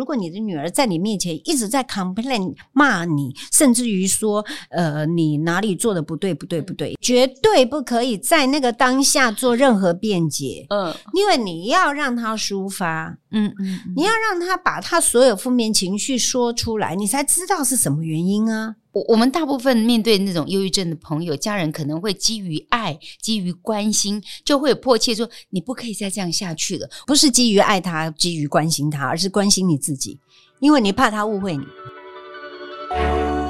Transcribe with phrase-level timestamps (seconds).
[0.00, 10.64] 如果你的女儿在你面前一直在 complain 骂你，甚至于说呃你哪里做的不对不对不对，绝对不可以在那个当下做任何辩解。
[10.70, 18.76] 嗯，因为你要让她抒发，嗯嗯，你要让她把她所有负面情绪说出来，你才知道是什么原因啊。
[18.92, 30.18] 我我们大部分面对那种忧郁症的朋友、家人，可能会基于爱、基于关心，就会迫切说：“你不可以再这样下去了。”不是基于爱他、基于关心他，而是关心你自己，
[30.58, 31.64] 因为你怕他误会你。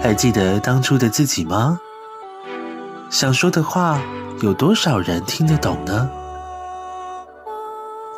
[0.02, 1.80] 还记得当初的自己吗？
[3.10, 4.02] 想说的话，
[4.42, 6.10] 有多少人听得懂呢？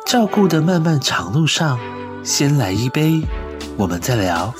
[0.05, 1.79] 照顾的漫漫长路上，
[2.23, 3.21] 先来一杯，
[3.77, 4.53] 我们再聊。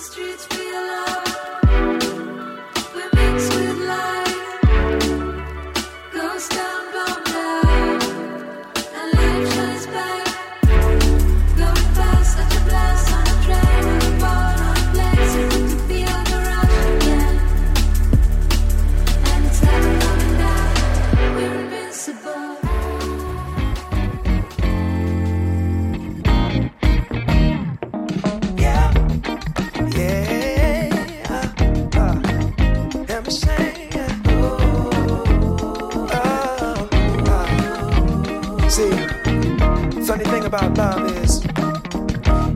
[40.53, 41.43] about love is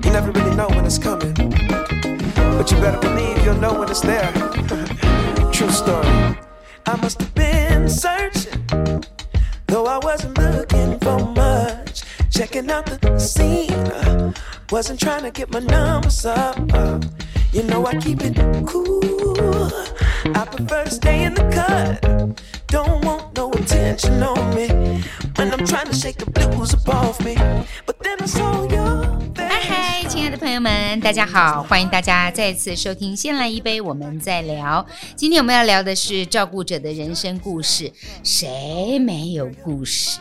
[0.06, 4.02] you never really know when it's coming, but you better believe you'll know when it's
[4.02, 4.32] there.
[5.52, 6.08] True story.
[6.86, 9.04] I must have been searching,
[9.66, 12.04] though I wasn't looking for much.
[12.30, 14.32] Checking out the scene, uh,
[14.70, 16.56] wasn't trying to get my numbers up.
[16.72, 17.00] Uh.
[17.52, 18.36] You know I keep it
[18.68, 19.72] cool.
[20.36, 22.44] I prefer to stay in the cut.
[22.68, 25.02] Don't want no attention on me.
[25.38, 25.46] 嗨，
[30.10, 34.84] 亲爱的朋友们，大家好，欢迎大家再次收听《先来一杯，我们再聊》。
[35.16, 40.18] 今天我们要聊的是照顾者的人生故事，谁没有故事？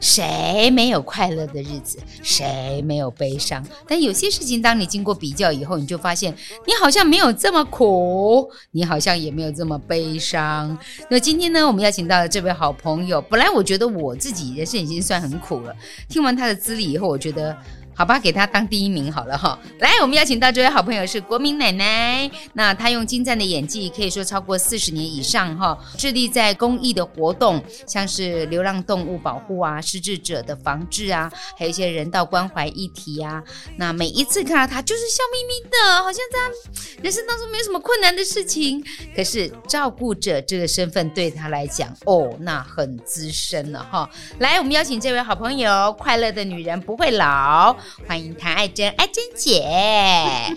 [0.00, 1.98] 谁没有快乐的日子？
[2.22, 3.64] 谁没有悲伤？
[3.86, 6.34] 但有些事情，当你经过比较以后，你就发现，
[6.66, 10.76] 你好像没有这么苦，你好像也没有这么悲伤。
[11.08, 13.20] 那今天呢，我们邀请到了这位好朋友。
[13.22, 15.74] 本来我觉得我自己人生已经算很苦了，
[16.08, 17.56] 听完他的资历以后，我觉得。
[17.96, 19.58] 好吧，给他当第一名好了哈。
[19.78, 22.30] 来，我们邀请到这位好朋友是国民奶奶。
[22.52, 33.42] 那她用精湛的演技，可以说超过四十年以上哈，致力在公益的活动，像是流浪动物保护啊、失智者的防治啊，还有一些人道关怀议题啊。
[33.78, 38.84] 那每一次看到她，就是笑眯眯的，好像在人生当中没有什么困难的事情。
[39.14, 44.08] 可是照顾者这个身份对她来讲，哦，那很资深了哈。
[44.38, 47.74] 来，我们邀请这位好朋友，快乐的女人不会老。
[48.06, 49.64] 欢迎谭爱珍，爱珍姐，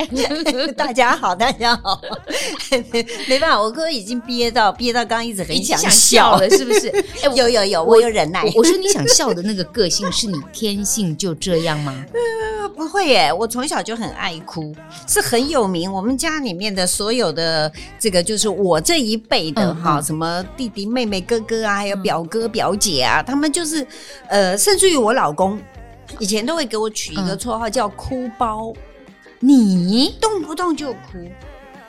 [0.75, 2.00] 大家好，大家好。
[3.28, 6.90] 没办法，我哥已经憋到憋到，刚刚一直很想笑，想笑了，是不是？
[7.23, 8.44] 哎，有有有，我有忍耐。
[8.44, 12.06] 我，我说你想笑的那个个性，是你天性就这样吗？
[12.13, 14.75] 呃，不会耶，我从小就很爱哭，
[15.07, 15.91] 是很有名。
[15.91, 23.85] 我们家里面的所有的这个，就是我这一辈的哈、嗯，什么弟弟妹妹、哥哥啊，还有表哥表姐啊，他们就是
[24.28, 25.59] 呃，甚至于我老公。
[26.18, 28.74] 以前都会给我取一个绰号叫“哭包”，
[29.40, 30.18] 你？
[30.20, 31.30] 动不动就哭，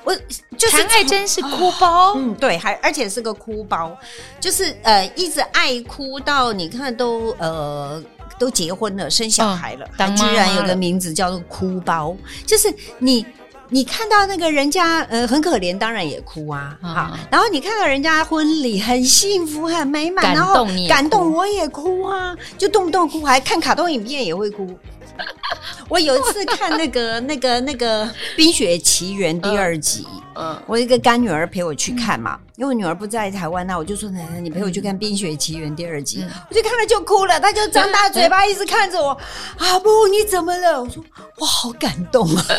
[0.04, 0.14] 我
[0.58, 3.96] 就是谭爱珍是哭包， 嗯，对，还而且是个哭包，
[4.38, 8.02] 就是呃一直爱哭到你看都呃
[8.38, 12.16] 都结婚了，生小孩了，他、哦、居然有个名字叫做“哭包”，
[12.46, 13.24] 就是你。
[13.72, 24.76] 你看到那个人家呃很可怜，当然也哭啊，好、嗯，然后你看到人家婚礼很幸福很美满，然后感动我也哭啊，就动不动哭，还看卡通影片也会哭。
[25.88, 28.06] 我有一次看那个 那个那个
[28.36, 39.10] 《冰雪奇缘》第二集，嗯，我一个干女儿陪我去看嘛，因为我女儿不在台湾，那我就说奶奶，你陪我去看《冰雪奇缘》第二集，我就看了就哭了，她就张大嘴巴一直看着我，
[39.58, 40.82] 啊不，你怎么了？
[40.82, 41.04] 我说
[41.38, 42.44] 我，好感动啊。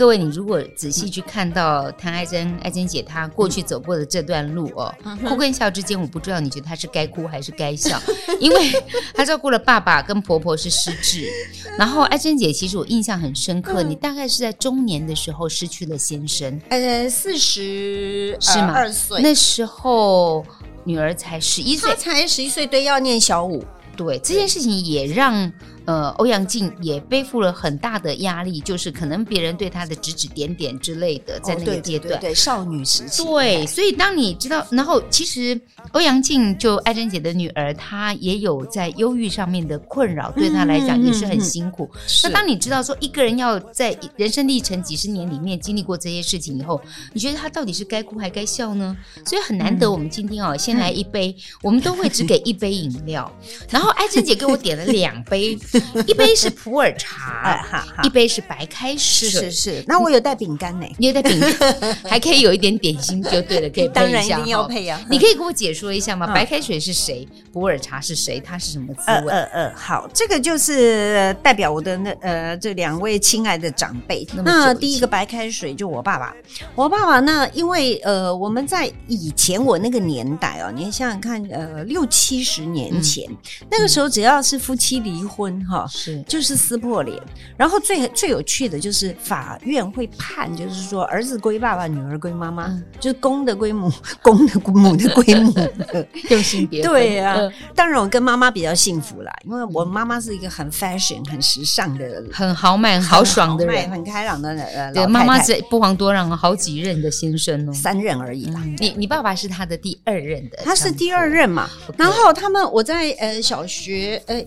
[0.00, 8.00] 各位，你如果仔细去看到谭爱珍、爱珍姐她过去走过的这段路哦，嗯、哭跟笑之间，我不知道你觉得她是该哭还是该笑，
[8.40, 8.72] 因为
[9.12, 11.28] 她照顾了爸爸跟婆婆是失智，
[11.78, 18.72] 然后爱珍姐其实我印象很深刻，你大概是在中年的时候失去了先生，呃，四十是吗？
[18.74, 19.20] 二岁。
[19.20, 20.42] 那时候
[20.82, 23.62] 女儿才十一岁，才十一岁，对，要念小五，
[23.98, 25.52] 对，这件事情也让。
[25.90, 35.60] 呃，欧阳靖也背负了很大的压力，就是可能别人对他的指指点点之类的，在那个阶段，哦、对，对，对，对少女时期，对，所以当你知道，然后其实
[35.90, 41.90] 欧阳靖就艾珍姐的女儿，她也有在忧郁上面的困扰，对她来讲也是很辛苦。
[41.92, 46.80] 嗯嗯嗯、那当你知道说一个人要在人生历程几十年里面经历过这些事情以后，
[47.12, 48.96] 你觉得他到底是该哭还该笑呢？
[49.26, 53.28] 所以很难得，我们今天哦，先来一杯，嗯、我们都会只给一杯饮料，
[53.68, 55.58] 然后艾珍姐给我点了两杯，
[56.06, 59.84] 一杯是普洱茶，一杯是白开水，是是是。
[59.86, 61.76] 那我有带饼干呢，你有带饼干，
[62.08, 63.92] 还可以有一点点心就对了，可以配一下。
[63.92, 65.00] 当然一定要配呀。
[65.10, 66.26] 你可以给我解说一下吗？
[66.28, 67.26] 白开水是谁？
[67.52, 68.40] 普洱茶是谁？
[68.40, 69.32] 它是什么滋味？
[69.32, 74.26] 呃呃，好，这个就是代表我的那呃这两位亲爱的长辈。
[74.44, 76.34] 那第一个白开水就我爸爸，
[76.74, 83.28] 我爸爸那因为呃我们在以前我那个年代哦，你想想看，呃六七十年前
[83.70, 87.20] 那个时候只要是夫妻离婚哈，是就是撕破脸，
[87.56, 93.90] 然后最最有趣的就是法院会判，就是说儿子归爸爸，女儿归妈妈，就是公的归母，
[94.22, 95.52] 公的归母的归母，
[96.30, 97.36] 用性别对呀。
[97.74, 104.92] 当然我跟妈妈比较幸福啦，因为我妈妈是一个很 fashion、很时尚的、很豪迈、豪爽的人，很开朗的人。
[104.94, 108.60] 对，妈妈是不遑多让，好几任的先生哦，三任而已啦。
[108.78, 111.68] 你你爸爸是他的第二任的，他是第二任嘛。
[111.96, 114.42] 然后他们我在呃小学呃。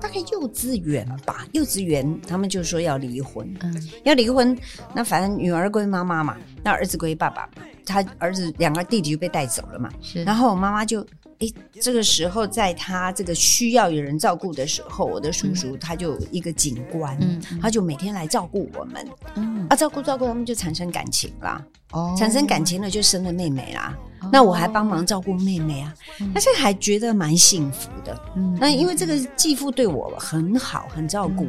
[0.00, 4.56] 大概幼稚园吧，幼稚园他们就说要离婚，嗯，要离婚，
[4.94, 7.48] 那反正女儿归妈妈嘛，那儿子归爸爸，
[7.84, 11.04] 他儿子两个弟弟就被带走了嘛，是，然后我妈妈就，
[11.40, 21.62] 诶，这个时候在他这个需要有人照顾的时候，我的叔叔他就一个警官，嗯，他就每天来照顾我们，嗯，啊，照顾照顾他们就产生感情啦，
[21.92, 23.96] 哦，产生感情了就生了妹妹啦。
[24.32, 25.94] 那我还帮忙照顾妹妹啊，
[26.34, 28.18] 但是还觉得蛮幸福的。
[28.34, 31.46] 嗯，那因为这个继父对我很好，很照顾。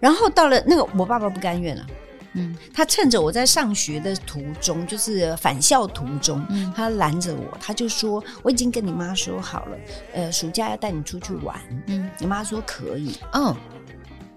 [0.00, 1.84] 然后到了那个，我爸爸不甘愿了。
[2.34, 6.44] 嗯，他趁着我在上学的途中，就是返校途中，
[6.74, 9.78] 他拦着我，他就说：“我已经跟你妈说好了，
[10.12, 13.16] 呃，暑假要带你出去玩。”嗯，你妈说可以。
[13.32, 13.54] 嗯，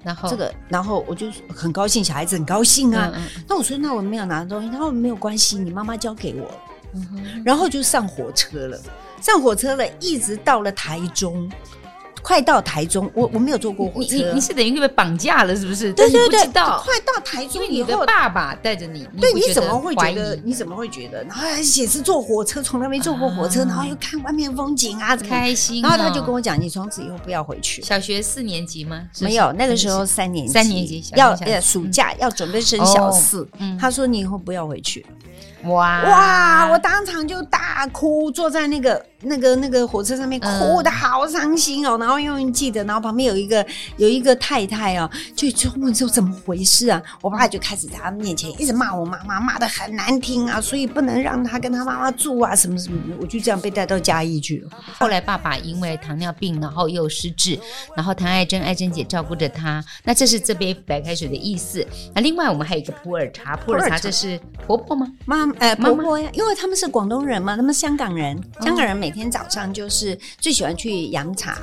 [0.03, 3.11] 然后这个，然后我就很高兴，小孩子很高兴啊。
[3.47, 6.50] 那我说：“那我没有拿东西。”他说：“没有关系，你妈妈交给我。”
[6.93, 8.79] 嗯然后就上火车了，
[9.21, 11.51] 上火车了，一直到了台中，
[12.27, 15.94] 快到台中，我我没有坐过火车，你你是等于被绑架了，是不是？
[15.94, 20.35] 对对对，快到台中以后，爸爸带着你，对，你怎么会觉得？
[20.44, 21.24] 你怎么会觉得？
[21.24, 25.81] 然后而且是坐火车，从来没坐过火车，然后又看外面风景啊，开心。
[25.81, 29.07] 然后他就跟我讲：“你从此以后不要回去。”小学四年级吗？
[29.21, 33.47] 没有，那个时候三年级，三年级要暑假要准备升小四。
[33.79, 35.06] 他说：“你以后不要回去。”
[35.63, 36.69] 哇哇！
[36.71, 39.04] 我当场就大哭，坐在那个。
[39.21, 43.65] 那个那个火车上面哭的好伤心哦，嗯、然后永远记得，然后旁边有一个
[43.98, 47.01] 有一个太太哦，就就问说怎么回事啊？
[47.19, 54.69] 我爸爸就开始在他面前一直骂我妈妈，骂的很难听啊，所以不能让他跟他妈妈住啊，什么什么的，我就这样被带到嘉义去了。
[55.00, 57.60] 后来爸爸因为糖尿病，然后又失智，
[57.95, 59.83] 然后唐爱珍爱珍姐照顾着他。
[60.03, 61.83] 那这是这杯白开水的意思。
[62.13, 65.12] 那另外我们还有一个普洱茶，普洱茶这是婆婆吗？
[65.25, 71.57] 妈，呃，婆婆呀，因为他们是广东人嘛，他们香港人，香港人每天早上就是最喜欢去洋茶。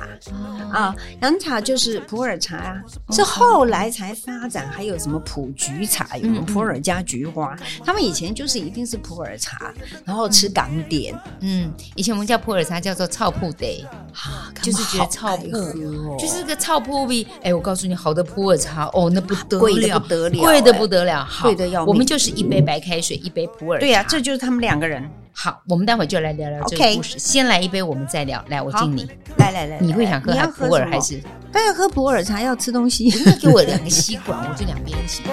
[0.71, 7.55] 啊，洋茶就是普洱茶啊，是后来才发展，还有什么普菊茶，有普洱加菊花，
[7.85, 9.73] 他们以前就是一定是普洱茶，
[10.03, 17.25] 然后吃港点，嗯，以前我们叫普洱茶叫做臭铺的，哈，就是觉得草铺，就是个臭铺味。
[17.41, 21.85] 哎，我告诉你，好的普洱茶哦，那不得了，不得了，贵的不得了，贵的要。
[21.85, 25.03] 我们就是一杯白开水，一杯普洱对呀、这就是他们两个人。
[25.33, 27.19] 好，我们待会就来聊聊这个故事。
[27.19, 28.43] 先来一杯，我们再聊。
[28.47, 29.09] 来，我敬你。
[29.37, 31.21] 来来来，你会想喝普洱还是？
[31.51, 33.05] 当然喝普洱茶，要吃东西。
[33.05, 35.23] 你给我两个吸管，我就两边吸。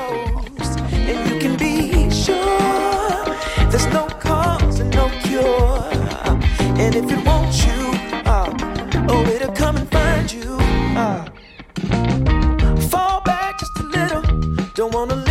[14.75, 15.22] Don't wanna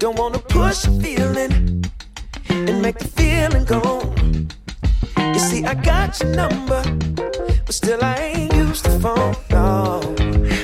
[0.00, 1.84] Don't wanna push a feeling
[2.48, 4.00] and make the feeling go.
[5.18, 6.82] You see, I got your number,
[7.66, 9.36] but still I ain't used to phone.
[9.50, 10.00] No,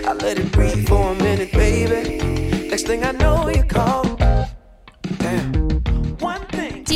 [0.08, 2.68] I let it breathe for a minute, baby.
[2.70, 4.15] Next thing I know, you call.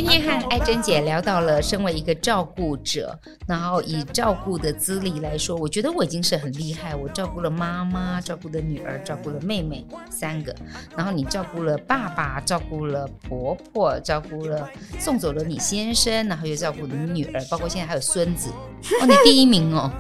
[0.01, 3.15] 今天和艾珍姐聊到了身为一个照顾者，
[3.47, 6.97] 然后以照顾的资历来说，我觉得我已经是很厉害。
[6.97, 10.57] 我照顾了妈妈，照顾了女儿，照顾了妹妹三个，
[10.97, 14.67] 然后你照顾了爸爸，照顾了婆婆，照顾了
[14.99, 18.49] 送走了你先生，然后又照顾了你女儿，包括现在还有孙子。
[19.03, 19.93] 哦，你第一名哦，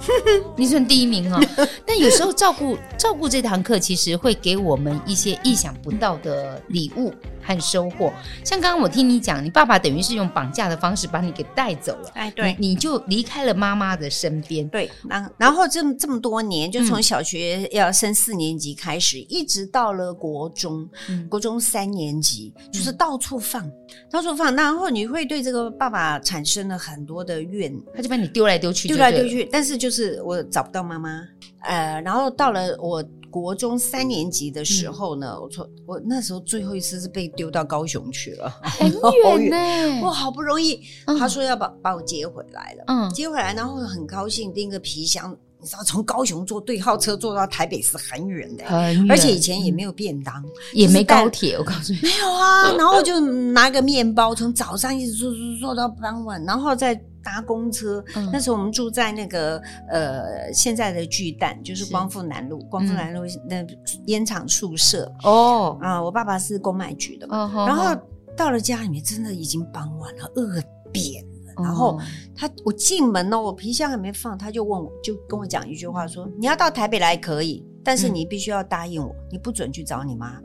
[0.57, 1.39] 你算第一名哦。
[1.85, 8.13] 但有时候照顾照顾这堂课，其实会给我们一些意想不到的礼物和收获。
[8.45, 14.69] 像刚刚我听你讲，你爸爸等于是用绑架的方式把你给带走了，哎，对，你，你就离开了妈妈的身边。
[14.69, 23.73] 对，然然后这么这么多年，就从小学要升四年级开始，嗯、一直到了国中，嗯、国中三年级，就是到处放，嗯、
[24.11, 24.55] 到处放。
[24.55, 28.89] 然后你会对这个爸爸产生了很多的怨，他就把你丢来丢去。
[28.89, 31.23] 丢来丢去，但是就是我找不到妈妈，
[31.61, 38.91] 呃，然后到了我国中三年级的时候呢，嗯、我从我那时候最后一次是被丢到高雄去了，很
[39.39, 39.51] 远。
[39.51, 57.01] 呢，我好不容易，嗯、他说要把把我接回来了，嗯，接回来，然后很高兴拎个皮箱，你知道从高雄坐对号车坐到台北是很远的，很远，而且以前也没有便当，嗯、也没高铁，我告诉你， 没有啊，然后就拿个面包，从早上一直坐坐坐到傍晚，然后再。
[57.23, 59.59] 搭公车，嗯、那时候我们住在那个
[59.89, 63.67] 呃现在的巨蛋，就是光复南路，光复南路那
[64.07, 67.95] 烟厂宿舍哦啊，我爸爸是公卖局的嘛，哦、然后
[68.37, 70.61] 到了家里面，真的已经傍晚了，饿
[70.93, 71.53] 扁了。
[71.57, 72.01] 哦、然后
[72.35, 80.41] 他我进门呢，我皮箱还没放，他就问我，就跟我讲一句话说：“你要到台北来可以，但是你必须要答应我，嗯、你不准去找你妈。”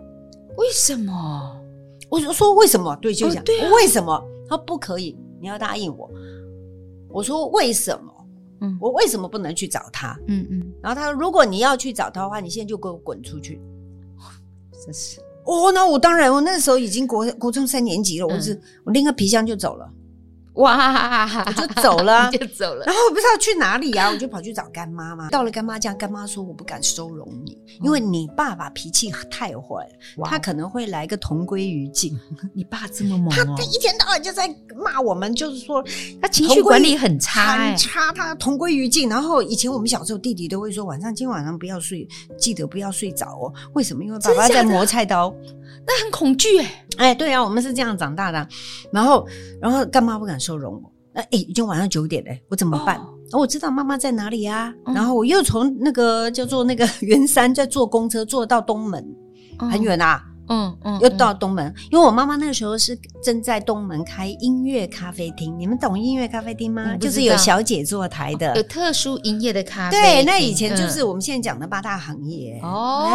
[0.57, 1.61] 为什么？
[2.09, 2.95] 我就说为什么？
[2.97, 4.21] 对，就讲、哦对啊、为什么？
[4.47, 6.09] 他说不可以，你要答应我。
[7.15, 8.13] 我说为什么？
[8.61, 10.19] 嗯，我为什么不能去找他？
[10.27, 10.73] 嗯嗯。
[10.81, 13.61] 然后他说：“如果你要去找他的话，你现在就给我滚出去。
[14.83, 19.89] ”真是哦，那我当然，我那时候已经国国中三年级了，我是我拎个皮箱就走了。
[20.55, 22.85] 哇，我就走了， 就走了。
[22.85, 25.29] 然后我不知道去哪里啊，我就跑去找干妈嘛。
[25.29, 29.75] 到了干妈家，干妈说我不敢收容你，因为你爸爸脾气太坏
[30.17, 32.17] 了，他可能会来个同归于尽。
[32.53, 35.83] 你爸这么猛，他他一天到晚就在骂我们，就是说
[36.21, 38.11] 他情绪管理很差，很差。
[38.13, 39.09] 他同归于尽。
[39.09, 42.07] 然后以前我们小时候，弟弟都会说晚上今晚上不要睡，
[42.37, 43.53] 记得不要睡着哦。
[43.73, 44.03] 为什么？
[44.05, 45.35] 因为爸爸在磨菜刀。
[45.87, 48.47] 那很恐惧哎，哎，对啊，我们是这样长大的。
[48.91, 49.27] 然后，
[49.61, 50.91] 然后干妈不敢收容我。
[51.13, 52.97] 那哎，已经晚上九点了，我怎么办？
[53.31, 54.73] 哦，我知道妈妈在哪里啊。
[54.93, 59.03] 然后我又从那个叫做那个圆山，再坐公车坐到东门，
[59.57, 60.23] 很远啊。
[60.27, 65.57] 嗯嗯嗯，又到东门，因为我妈妈那个时候是正在东门开音乐咖啡厅。
[65.59, 66.95] 你们懂音乐咖啡厅吗？
[66.97, 69.97] 就是有小姐坐台的，有特殊营业的咖啡。
[69.97, 72.59] 对，那以前就是我们现在讲的八大行业。
[72.61, 73.07] 哦，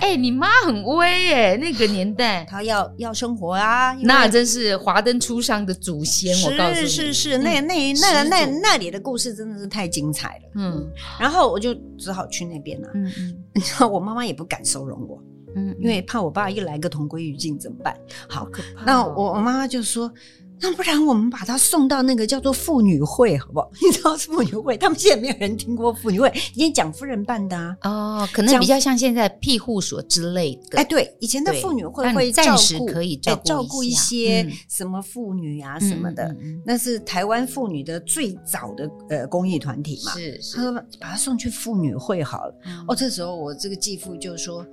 [0.00, 6.34] 哎，你妈很威耶，那个年代 她要要生活啊，那真是华灯初上的祖先。
[6.44, 10.50] 我告诉你，是是是，那那那那那里的故事真的是太精彩了。
[10.54, 10.88] 嗯，
[11.20, 12.88] 然后我就只好去那边了。
[12.94, 15.22] 嗯嗯， 然后我妈妈也不敢收容我。
[15.54, 17.96] 嗯，因为怕我爸一来个同归于尽怎么办？
[18.28, 20.12] 好，可怕哦，那我我妈妈就说，
[20.60, 23.70] 那不然我们把他送到那个叫做妇女会，好不好？
[23.80, 24.76] 你知道是妇女会？
[24.76, 27.76] 他们现在没有人听过妇女会，以前蒋夫人办的啊。
[27.82, 30.78] 哦，可能比较像现在庇护所之类的。
[30.78, 36.24] 哎，对，以前的妇女会会照顾，可以照顾一些什么妇女啊什么的。
[36.24, 40.12] 嗯嗯嗯，那是台湾妇女的最早的呃公益团体嘛。
[40.12, 42.54] 是，是他说把他送去妇女会好了。
[42.66, 44.66] 嗯、哦，这时候我这个继父就说。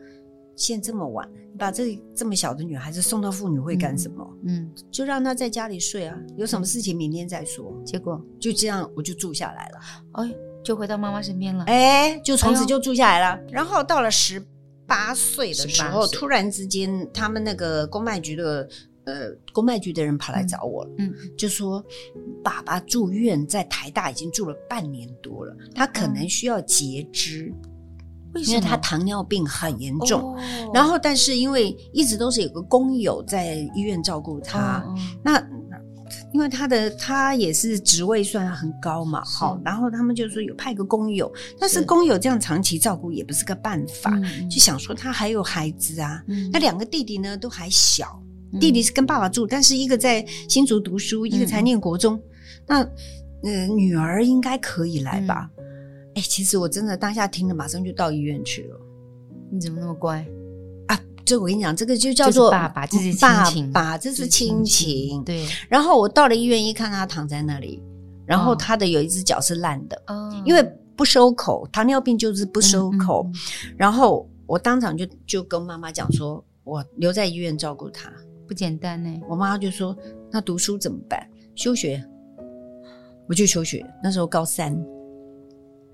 [0.56, 4.26] 现在这么晚，你把这这么小的女孩子送到妇女会干什么？
[4.46, 7.74] 嗯，嗯，就让她在家里睡啊，有什么事情明天再说。
[7.86, 9.80] 结果就这样，我就住下来了，
[10.14, 10.34] 哎，
[10.64, 13.36] 就回到妈妈身边了，哎，就从此就住下来了。
[13.36, 14.42] 哎、然后到了十
[14.88, 18.70] 八岁的时候，突然之间，他们那个公卖局的
[19.04, 21.84] 呃公卖局的人跑来找我了，嗯，嗯，就说
[22.42, 27.54] 爸爸住院在台大已经住了半年多了，他可能需要截肢。
[27.64, 27.72] 嗯
[28.44, 30.38] 因为他糖尿病很严重，哦、
[30.74, 35.42] 然后但是因为一直都是有个工友在医院照顾他，哦、那
[36.34, 44.12] 因为他的他也是职位算很高嘛，好，然后他们就说有派个工友，但是工友这样长期照顾也不是个办法，
[44.50, 48.22] 就想说他还有孩子啊，嗯、那两个弟弟呢都还小，
[48.54, 52.22] 嗯、弟弟是跟爸爸住，但是一个在新竹读书，一个才念国中，嗯、
[52.68, 55.50] 那呃女儿应该可以来吧。
[56.16, 58.80] 嗯哎、欸，其实我真的当下听了，马上就到医院去了。
[59.52, 60.26] 你怎么那么乖
[60.88, 61.00] 啊？
[61.26, 65.22] 这我跟你讲，这个就叫做爸爸，这是亲情，爸爸这是亲情。
[65.26, 65.46] 对。
[65.68, 67.84] 然后我到了医院一看，他躺在那里，
[68.26, 70.64] 然后他的有一只脚是烂的，哦、因为
[70.96, 73.24] 不收口，糖尿病就是不收口。
[73.26, 78.10] 嗯嗯、然后我当场就就跟妈妈讲说，我留在医院照顾他，
[78.48, 79.20] 不简单呢。
[79.30, 79.94] 我妈妈就说，
[80.32, 81.28] 那读书怎么办？
[81.56, 82.02] 休学，
[83.28, 83.86] 我就休学。
[84.02, 84.74] 那时候高三。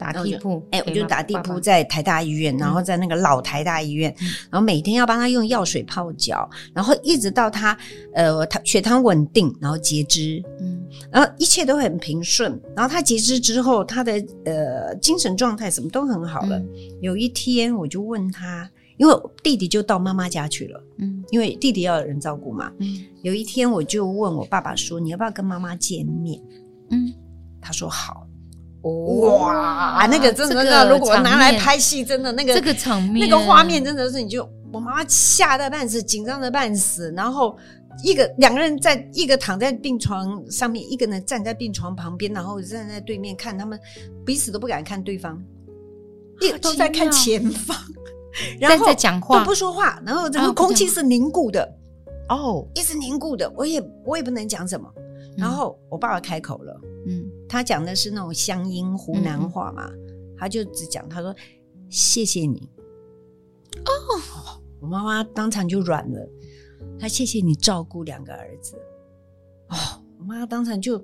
[0.02, 7.78] 打地铺，哎、欸，我就打地铺在台大医院，然后在那个老台大医院，嗯、然后每天要帮他用药水泡脚，然后一直到他
[8.16, 14.14] 呃，他血糖稳定，然后截肢，嗯，然后一切都很平顺，然后他截肢之后，他的
[14.46, 16.58] 呃精神状态什么都很好了。
[16.58, 16.68] 嗯、
[17.00, 18.68] 有一天我就问他，
[18.98, 26.42] 因为弟弟就到妈妈家去了，嗯，因为弟弟要有人照顾嘛，嗯，有一天我就问我爸爸说，你要不要跟妈妈见面？
[26.90, 27.14] 嗯，
[27.62, 28.28] 他说好。
[28.82, 37.56] 哇，那个真的，那如果拿来拍戏，真的那个这个场面，那个画面真的是，你就我妈妈吓得半死，紧张的半死，然后
[38.04, 43.80] 一个两个人在一个躺在病床上面，一个人站在病床旁边，然后站在对面看他们，
[44.26, 45.40] 彼此都不敢看对方，
[46.40, 47.78] 一个都在看前方，
[48.60, 51.72] 然后在讲话都不说话，然后这个空气是凝固的，
[52.30, 54.90] 哦，一直凝固的，我也我也不能讲什么，
[55.38, 57.30] 然后我爸爸开口了，嗯。
[57.50, 61.36] 他讲的是那种乡音湖南话嘛，嗯、他就只讲他说
[61.90, 62.70] 谢谢你。
[63.86, 63.92] 哦，
[64.80, 66.30] 我妈妈当场就软了，
[66.98, 68.78] 他谢谢你照顾两个儿子。
[69.68, 69.76] 哦，
[70.18, 71.04] 我妈妈当场就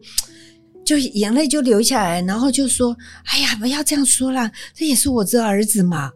[0.86, 6.12] 就眼泪就流下来，然后就说哎呀不要这样说啦，这也是我这儿子嘛。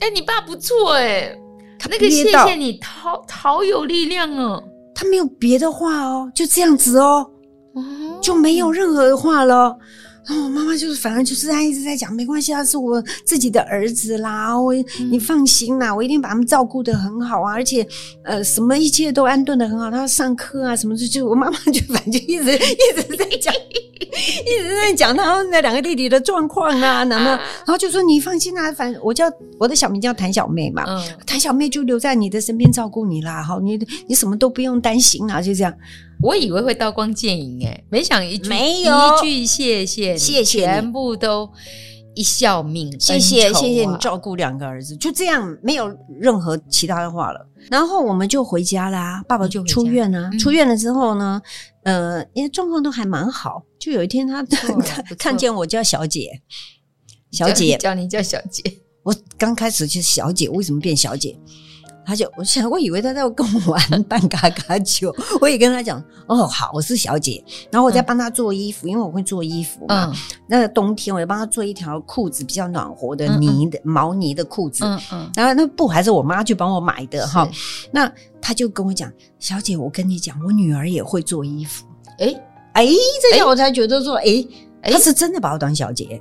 [0.00, 1.38] 哎，你爸不错哎，
[1.78, 4.66] 他那个谢谢你好好有力量哦，
[5.00, 7.26] 他没有别的话哦，就这样子哦。
[8.20, 9.74] 就没有任何的话了，
[10.30, 14.72] 然后我妈妈就是反正就是她一直在讲，没关系，他是我自己的儿子啦，我
[15.10, 17.84] 你放心啦，我一定把他们照顾的很好啊，而且
[18.22, 29.24] 呃什么一切都安顿的很好，他要上课啊什么的，就我妈妈就反正就一直一直在讲，一直在讲他们那两个弟弟的状况啊，然后然后就说你放心啦，反正我叫
[29.58, 30.84] 我的小名叫谭小妹嘛，
[31.26, 35.74] 谭小妹就留在你的身边照顾你啦，好，你你什么都不用担心啊，就这样。
[36.22, 41.50] 我以为会刀光剑影诶，没想一句没有一句谢谢谢谢，全部都
[42.14, 45.88] 一笑泯谢谢谢谢你照顾两个儿子，就这样没有
[46.20, 47.46] 任何其他的话了。
[47.70, 50.30] 然后我们就回家啦，爸爸就出院了。
[50.38, 51.40] 出院了之后呢，
[51.84, 53.62] 呃，因为状况都还蛮好。
[53.78, 54.68] 就有一天他他
[55.16, 56.42] 看见我叫小姐，
[57.30, 58.62] 小姐叫你叫小姐，
[59.02, 61.38] 我刚开始就是小姐，为什么变小姐？
[62.04, 70.06] 他就我想，我以为他在跟我玩扮嘎嘎球，我也跟他讲哦，好，我是小姐，然后我在帮他做衣服，嗯、因为我会做衣服嘛。
[70.06, 70.14] 嗯、
[70.48, 74.84] 那个冬天，我就帮他做一条裤子，比较暖和的呢的毛呢的裤子。
[74.84, 77.48] 嗯嗯，然后那布还是我妈去帮我买的哈。
[77.92, 81.86] 那他就跟我讲，小姐，我跟你讲，我女儿也会做衣服。
[82.18, 82.34] 哎
[82.72, 82.96] 哎、欸，
[83.30, 84.44] 这样我才觉得说，哎、
[84.82, 86.20] 欸，他是真的把我当小姐。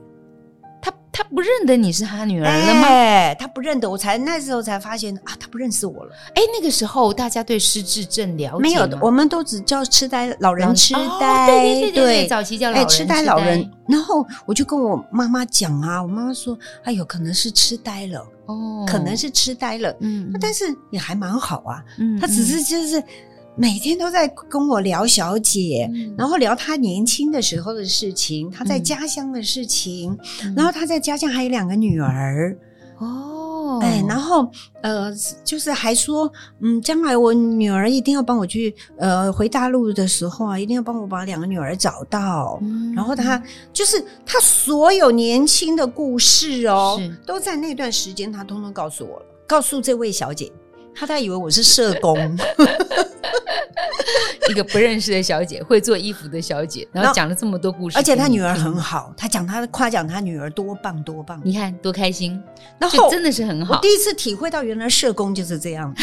[1.20, 2.88] 他不认得你是他女儿了吗？
[2.88, 6.16] 欸、他不认得，我才那时候才发现啊，他不认识我了。
[6.30, 13.70] 哎、欸，那个时候大家对失智症了解没有的，我们都只叫痴呆老人痴呆，对、哦、对对对，对早期叫老人、欸、痴呆老人。
[13.86, 18.26] 然后我就跟我妈妈讲啊，我妈妈说，哎呦，可能是痴呆了。
[18.46, 23.04] 哦，可能是痴呆了，嗯，但是也还蛮好啊，嗯，他只是就是。
[23.56, 32.58] 每天都在跟我聊小姐，嗯、然后聊她年轻的时候的事情，她在家乡的事情，嗯、然后她在家乡还有两个女儿。
[33.00, 34.50] 哦，哎，然后
[34.82, 35.10] 呃，
[35.44, 42.60] 就是还说，嗯，将来我女儿一定要帮我去，呃，回大陆的时候啊，一定要帮我把两个女儿找到。
[42.62, 50.52] 嗯、然后她就是她所有年轻的故事哦，都在那段时间，她通通告诉我了，告诉这位小姐，
[50.94, 52.18] 她她以为我是社工。
[54.50, 62.42] 一个不认识的小姐，会做衣服的小姐，然后讲了这么多故事，而且她女儿很好，她讲她夸奖她女儿多棒多棒，你看多开心，
[62.80, 63.76] 然后真的是很好。
[63.76, 65.94] 我第一次体会到原来社工就是这样，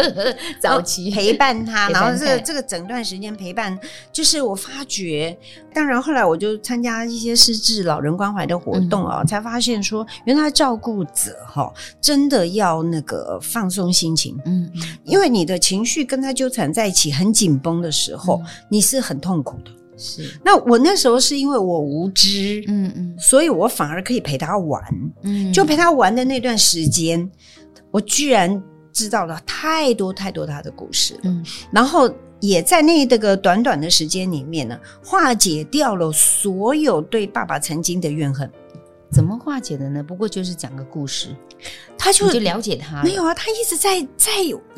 [0.60, 1.08] 早期。
[1.18, 3.76] 陪伴她，然后这个这个整段时间陪伴，
[4.12, 5.36] 就是我发觉，
[5.72, 14.70] 当然后来我就参加一些失智老人关怀的活动啊，才发现说，原来照顾者哈真的要那个放松心情，嗯，
[15.04, 19.70] 因为你的情绪跟他纠缠在一起很紧绷的时候，嗯、你是很痛苦的。
[19.96, 24.82] 是，那我那时候是因为我无知，嗯嗯，所以我反而可以陪他玩，
[25.22, 27.28] 嗯，就陪他玩的那段时间，
[27.90, 32.08] 我居然知道了太多太多他的故事，嗯，然后
[32.38, 38.48] 也在那这个短短的时间里面呢，化解掉了所有对爸爸曾经的怨恨。
[39.10, 40.02] 怎么化解的呢？
[40.02, 41.34] 不过就是讲个故事，
[41.96, 43.02] 他就就了解他。
[43.02, 44.30] 没有啊，他一直在在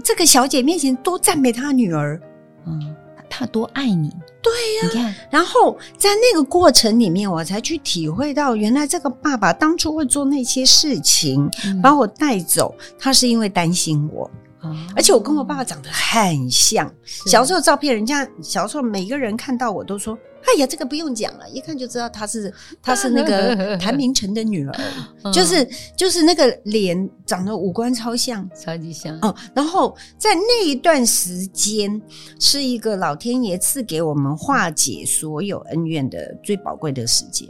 [0.02, 2.18] 这个小姐面前多赞美他女儿。
[2.66, 2.94] 嗯，
[3.28, 4.10] 他多爱你，
[4.42, 4.88] 对呀、啊。
[4.92, 14.30] 你看，然后在那个过程里面，我才去体会到，原来这个爸爸当初会做那些事情，嗯、把我带走，他是因为担心我。
[14.62, 16.92] 哦、而且我跟我爸爸长得很像。
[17.26, 24.80] 小时候照片，人家小时候每个人看到我都说：“哎呀，这个不用讲了，一看就知道她是她是那个 谭明成的女儿，
[25.24, 32.00] 嗯、就是就是那个脸长得五官超像，超级像。”哦，然后在那一段时间，
[32.38, 37.48] 是一个老天爷赐给我们化解所有恩怨的最宝贵的时间。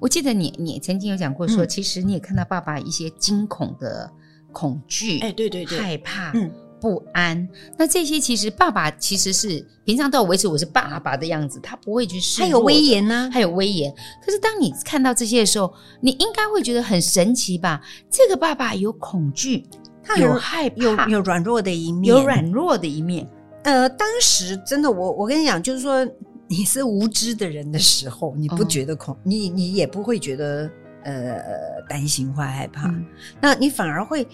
[0.00, 4.10] 我记得你你曾经有讲过说，嗯、其实你也看到爸爸一些惊恐的。
[4.58, 7.48] 恐惧，哎，对对对，害怕，嗯，不安。
[7.76, 13.94] 那这些其实爸爸其实是平常都要维持我是爸爸的样子，他不会去示，他有威严呢，他有威严。
[14.20, 17.80] 可是当你看到这些的时候，你应该会觉得很神奇吧？
[18.10, 19.64] 这个爸爸有恐惧，
[20.02, 23.28] 他有害怕，有有软弱的一面，有软弱的一面。
[23.62, 26.04] 呃，当时真的，我我跟你讲，就是说
[26.48, 30.68] 你是无知的人的时候，你不觉得恐，哦、你你也不会觉得。
[31.04, 31.40] 呃，
[31.88, 33.06] 担心或害怕，嗯、
[33.40, 34.26] 那你反而会，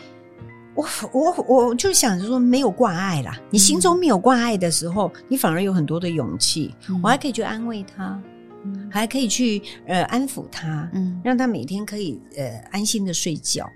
[0.75, 3.37] 我我我就想着说，没有挂碍啦。
[3.39, 6.75] 嗯、你心中没有挂碍的时候，你反而有很多的勇气。
[6.89, 8.21] 嗯、我还可以去安慰他，
[8.65, 13.69] 嗯、还可以去呃安抚他，嗯，让他每天可以呃安心的睡觉。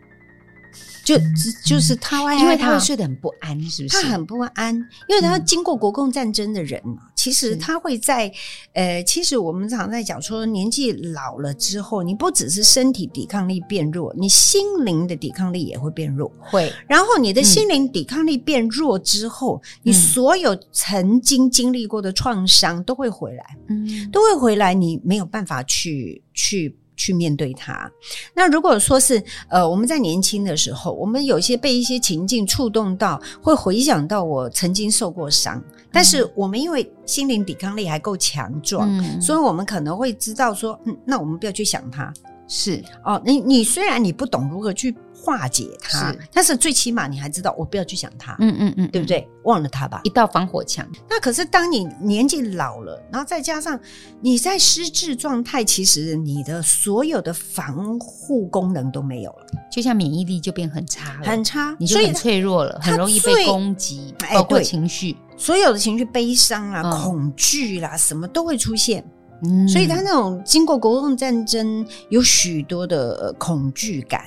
[1.05, 1.17] 就
[1.65, 4.03] 就是他会，因为他会睡得很不安，是不是？
[4.03, 4.75] 他很不安，
[5.09, 7.08] 因为他经过国共战争的人嘛。
[7.19, 8.33] 其实他会在，
[8.75, 16.31] 呃，其实我们常在讲说，年纪老了之后，你不只是身体抵抗力变弱，你心灵的抵抗力也会变弱。
[16.39, 26.79] 会，然后你的心灵抵抗力变弱之后，你所有曾经经历过的创伤都会回来，嗯，都会回来，你没有办法去去。
[27.01, 27.89] 去面对它。
[28.35, 42.13] 那如果说是呃，我们在年轻的时候，我们有些被一些情境触动到，会回想到我曾经受过伤，但是我们因为心灵抵抗力还够强壮，嗯，所以我们可能会知道说，嗯，那我们不要去想它。
[42.51, 49.29] 是哦，你你虽然你不懂如何去化解它，是，但是最起码你还知道我不要去想它，嗯嗯嗯，对不对？
[49.45, 50.89] 忘了它吧，一道防火墙。
[51.11, 53.79] 那可是当你年纪老了，然后再加上
[54.23, 69.03] 你在失智状态，其实你的所有的防护功能都没有了，就像免疫力就变很差了，很差，你就很脆弱了，很容易被攻击，包括情绪，所有的情绪，悲伤啊、嗯、恐惧啦，什么都会出现。
[69.45, 74.25] 嗯，所以他那种经过国共战争，有许多的恐惧感，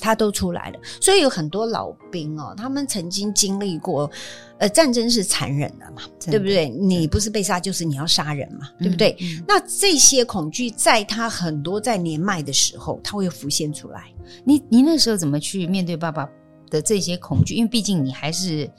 [0.00, 0.78] 他都出来了。
[1.00, 4.08] 所以有很多老兵哦，他们曾经经历过，
[4.58, 6.68] 呃，战争是残忍的嘛，的对不对？
[6.68, 9.16] 你不是被杀，就是你要杀人嘛，嗯、对不对？
[9.20, 14.04] 嗯、那这些恐惧，在他很多在年迈的时候，他会浮现出来。
[14.44, 16.28] 你你那时候怎么去面对爸爸
[16.70, 17.56] 的这些恐惧？
[17.56, 18.70] 因为毕竟你还是。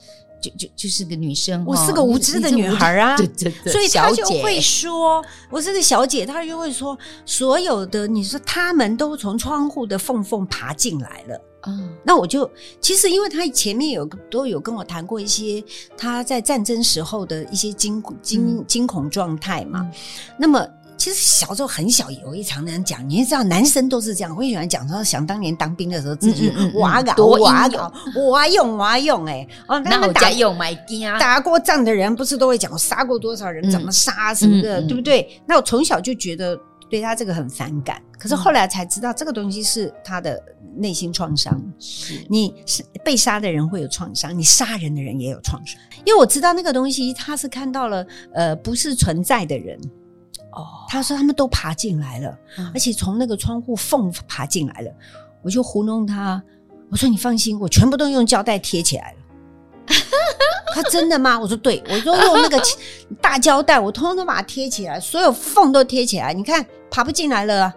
[0.41, 15.63] 就就就是个女生，我是个无知的女孩啊，对对对，所以她就会说，我是个小姐，她就会说，所有的你说他们都从窗户的缝缝爬进来了，嗯，那我就其实因为她前面有都有跟我谈过一些
[15.97, 19.89] 她在战争时候的一些惊惊惊恐状态嘛，
[20.37, 20.67] 那么。
[21.05, 27.93] 其实小时候很小，也会常常讲，你也知道，男生都是这样，会喜欢讲说，想当年当兵的时候，自己哇搞哇搞，
[28.31, 30.73] 哇用哇用，哎，哦，那我家用买
[31.07, 35.39] 啊，打过仗的人不是都会讲，我杀过多少人，怎么杀什么的，对不对？
[35.45, 40.41] 那我从小就觉得对他这个很反感，可是后来才知道，这个东西是他的
[40.75, 41.55] 内心创伤。
[41.77, 49.79] 是，你是被杀的人会有创伤，你杀人的人也有创伤，因为我知道那个东西，他是看到了，呃，不是存在的人。
[50.55, 54.91] 哦，他说他们都爬进来了，嗯、而且从那个窗户缝爬进来了，
[55.41, 56.41] 我就糊弄他，
[56.89, 59.17] 我说你放心，我全部都用胶带贴起来了。
[60.73, 61.39] 他真的吗？
[61.39, 62.61] 我说对，我说用那个
[63.21, 67.73] 大胶带，我通通都把它贴起来，所有缝都贴起来，你看爬不进来了。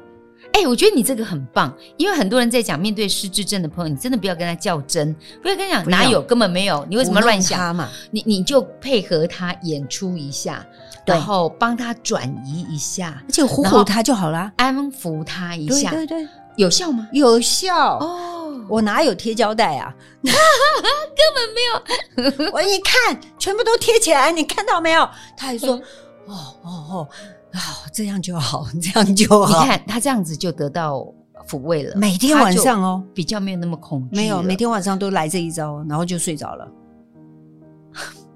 [0.53, 7.89] 哎、欸，我觉得你这个很棒，因为很多人在讲面对失智症的朋友，你真的不要跟他较真，不要跟他讲哪有，根本没有，你为什么乱想嘛？
[8.11, 10.67] 你你就配合他演出一下。
[11.15, 15.91] 然后帮他转移一下，而且唬唬他就好了，安抚他一下。
[15.91, 17.09] 对对对，有效吗？
[17.13, 18.65] 有效哦！
[18.69, 19.95] 我哪有贴胶带啊？
[20.23, 20.33] 根
[21.35, 22.53] 本没有。
[22.53, 25.09] 我一看，全部都贴起来，你看到没有？
[25.37, 25.75] 他还说
[26.27, 27.09] ：“哦哦哦，
[27.53, 27.61] 啊，
[27.93, 31.07] 这样就好， 这样就好。”你看他这样子就得到
[31.49, 31.97] 抚慰了。
[31.97, 34.17] 每天晚上哦，比较没有那么恐惧。
[34.17, 36.69] 没有，每天晚上都来这一招，然后就睡着了。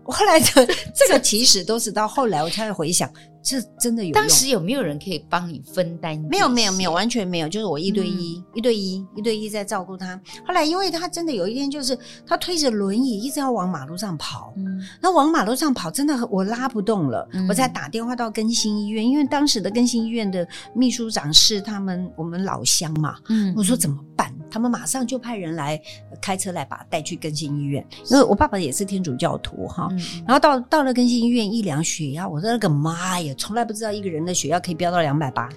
[0.04, 0.46] 我后来的
[0.94, 3.10] 这个其实都是到后来我才会回想，
[3.42, 4.12] 这真的有。
[4.12, 6.18] 当时有没有人可以帮你分担？
[6.28, 10.20] 没有，没有，没有，完全没有，就是我一对一，嗯、一对一，一对一在照顾他。
[10.46, 24.34] 后来因为他真的有一天就是他推着轮椅一直要往马路上跑，嗯，那往马路上跑真的我拉不动了，嗯、我才打电话到更新医院，因为当时的更新医院的秘书长是他们我们老乡嘛，嗯，我说怎么办？
[24.52, 25.80] 他们马上就派人来
[26.20, 29.88] 开车来把他带去更新医院，因为我爸爸也是天主教徒哈。
[29.92, 35.48] 嗯、然后到到了更新医院一量血压，我说那个妈呀，从来不知道一个人的血压可以飙到两百八，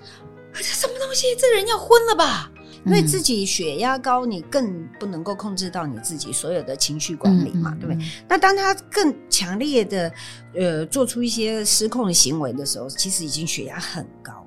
[0.53, 1.27] 这什么东西？
[1.37, 2.49] 这人要昏了吧？
[2.85, 8.05] 因为自己血压高，你更不能够控制到你自己所有的情绪管理嘛，嗯、对不对？
[8.29, 10.13] 那当他更强烈的
[10.53, 14.44] 呃做出一些失控的行为的时候，其实已经血压很高了。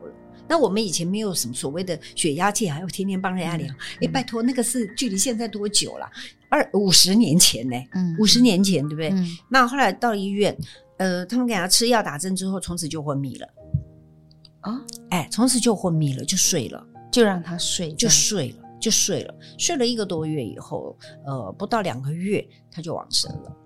[0.48, 3.74] 那我们以前没有什么所谓的血压计，还要天天帮人家量。
[4.00, 6.10] 哎、嗯，拜托，那个是距离现在多久了？
[6.48, 7.76] 二五十年前呢？
[7.92, 9.10] 嗯，五十年前，对不对？
[9.10, 10.56] 嗯、那后来到医院，
[10.96, 13.46] 呃，他们给他吃药打针之后，从此就昏迷了。
[14.60, 14.80] 啊、哦，
[15.10, 16.84] 哎，从此就昏迷了，就睡了。
[17.10, 23.56] 就让他睡，就睡了，就睡了，睡了一个多月以后，呃，不到两个月他就往生了。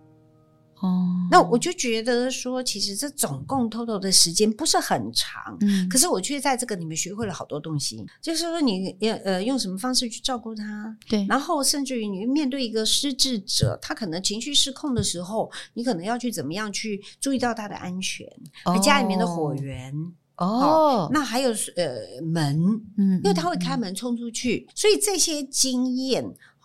[0.83, 8.90] 哦，那我就觉得说，其实这总共 total 的时间不是很长，嗯，可是我却在这个里面学会了好多东西，就是说你
[9.25, 18.27] 呃用什么方式去照顾他，对，然后甚至于你面对一个失智者，他可能情绪失控的时候，你可能要去怎么样去注意到他的安全，
[18.64, 19.95] 和家里面的火源。
[19.95, 20.47] 哦。
[20.47, 22.61] 哦，那还有呃门，
[22.97, 26.25] 嗯，因为他会开门冲出去，所以这些经验，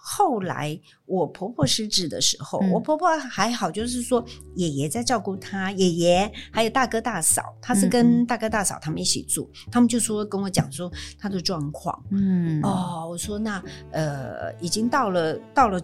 [0.10, 4.24] 后来我婆婆失智的时候，我婆婆还好，就是说
[4.56, 10.90] 爷爷在照顾她，爷爷还有大哥大嫂，她是跟大哥大嫂他们一起住，他们就说跟我讲说
[11.20, 15.82] 她的状况，嗯，哦，我说那呃已经到了到了。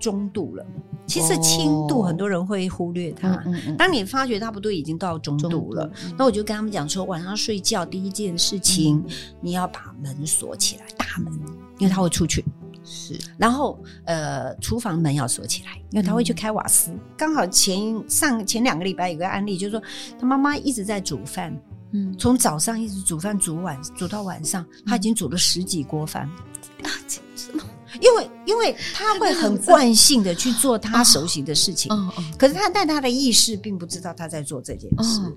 [0.00, 0.66] 中度了，
[1.06, 3.36] 其实轻度很多人会忽略它。
[3.36, 3.42] 哦、
[3.78, 11.32] 当你发觉它不对，已经到中度了，那我就跟他们讲说，晚上睡觉第一件事情，嗯、你要把门锁起来，大门，
[11.78, 12.44] 因为他会出去。
[12.84, 16.92] 是，然后呃，厨房门要锁起来，因为他会去开瓦斯。
[17.16, 19.82] 刚、嗯、好前上前两个礼拜有个案例，就是说
[20.20, 21.56] 他妈妈一直在煮饭，
[21.92, 26.28] 嗯，从早上一直煮饭煮晚煮到晚上，他已经煮了十几锅饭。
[26.82, 27.64] 啊，这么。
[28.00, 35.20] 因为，因为他会很惯性的去做他熟悉的事情，哦哦哦、可是他但他的意识并不知道他在做这件事。
[35.20, 35.32] 哦、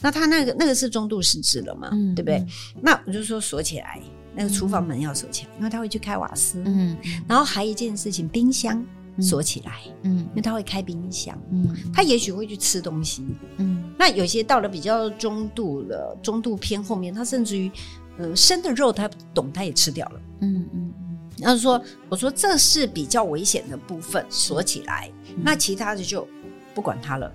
[0.00, 1.88] 那他那个那个是中度失智了嘛？
[1.90, 2.46] 嗯、对不对？
[2.80, 4.00] 那我就说锁起来，
[4.36, 6.62] 那个厨房门要锁起来，嗯、因为他会去开瓦斯。
[6.66, 6.96] 嗯，
[7.26, 8.84] 然后还有一件事情，冰箱
[9.18, 9.80] 锁起来。
[10.02, 11.36] 嗯，因为他会开冰箱。
[11.50, 13.24] 嗯，他也许会去吃东西。
[13.56, 17.70] 嗯，那有些到了比较中度了，中度偏后面，他甚至于，
[18.18, 20.20] 呃，生的肉他不懂，他也吃掉了。
[20.42, 20.92] 嗯嗯。
[21.38, 26.26] 然后说，我说这是比较危险的部分，锁起来，嗯、那其他的就
[26.74, 27.30] 不管他了。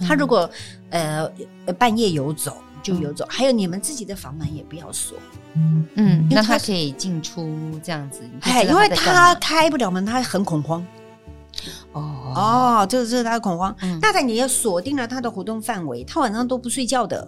[0.00, 0.50] 嗯、他如果
[0.90, 1.30] 呃
[1.78, 5.18] 半夜游走就游走，嗯、还有你们自己的房门也不要锁。
[5.56, 8.20] 嗯嗯，那他可以进出这样子。
[8.42, 10.84] 哎，因为他开不了门，他很恐慌。
[11.92, 13.74] 哦哦，这是他的恐慌。
[14.00, 17.26] 那他、嗯、你要锁定了他的活动范围，他晚上都不睡觉的，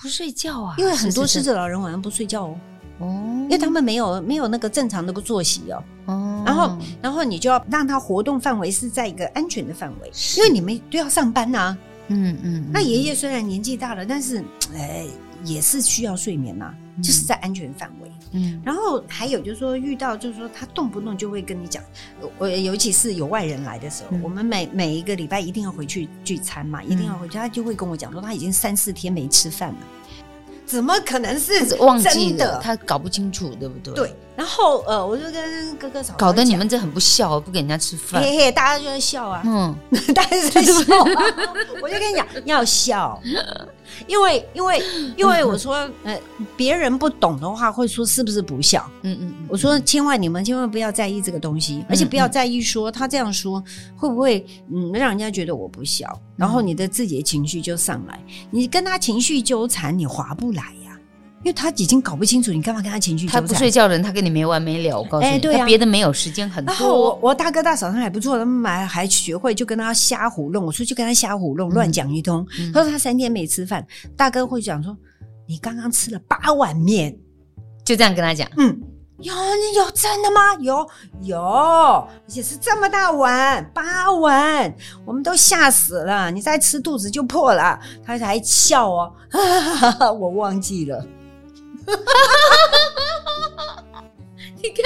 [0.00, 0.74] 不睡觉啊？
[0.78, 2.56] 因为很多失智老人晚上不睡觉哦。
[3.00, 3.20] 哦。
[3.44, 11.78] 因为他们没有没有那个正常的个作息哦，哦，然后然后你就要让他活动范围是在一个安全的范围，因为你们都要上班呐、啊
[12.08, 12.70] 嗯，嗯嗯。
[12.72, 14.42] 那爷爷虽然年纪大了，但是
[14.74, 15.06] 哎
[15.44, 18.10] 也是需要睡眠呐、啊，嗯、就是在安全范围。
[18.32, 21.82] 嗯，然后还有就是说遇到就是说他动不动就会跟你讲，
[22.38, 29.78] 我尤其是有外人来的时候，嗯、我们每每一个礼拜一定要回去聚餐嘛，一定要回去，他就会跟我讲说他已经三四天没吃饭了。
[30.66, 32.58] 怎么可能是忘记的？
[32.62, 33.94] 他搞不清楚，对不对？
[33.94, 34.14] 对。
[34.36, 38.20] 然后呃，我就跟哥哥嫂搞得你们这很不孝，不给人家吃饭。
[38.20, 39.42] 嘿嘿，大家就在笑啊。
[39.44, 39.74] 嗯，
[40.14, 40.72] 大家在笑。
[40.72, 41.22] 啊
[41.80, 43.20] 我就跟你讲，要笑，
[44.08, 44.82] 因为因为
[45.16, 46.18] 因为我说呃，
[46.56, 48.90] 别人不懂的话会说是不是不孝？
[49.02, 49.34] 嗯嗯。
[49.48, 53.62] 我说千万你们千万不要在意这个东西，而且不要在意说他这样说
[53.96, 58.18] 会不会嗯让人家觉得我不孝，然后你的自己的情绪就上来，
[58.50, 60.64] 你跟他情绪纠缠，你划不来。
[61.44, 63.42] 因为他已经搞不清楚，你干嘛跟他情绪纠缠？
[63.42, 64.98] 他不睡觉的人，他跟你没完没了。
[64.98, 66.72] 我告诉你，欸对啊、他别的没有时间很多。
[66.72, 70.64] 然后我我大哥大嫂他还不错，他们还还学会就跟他瞎胡弄。
[70.64, 72.46] 我出去跟他瞎胡弄，乱讲、嗯、一通。
[72.58, 74.96] 嗯、他说他三天没吃饭，大哥会讲说
[75.46, 77.14] 你刚刚吃了八碗面，
[77.84, 78.48] 就这样跟他讲。
[78.56, 78.80] 嗯，
[79.18, 80.54] 有有真的吗？
[80.60, 80.88] 有
[81.20, 86.30] 有，而且是这么大碗，八碗，我们都吓死了。
[86.30, 87.78] 你再吃肚子就破了。
[88.02, 89.12] 他还笑哦，
[90.18, 91.06] 我忘记了。
[94.62, 94.84] 你看，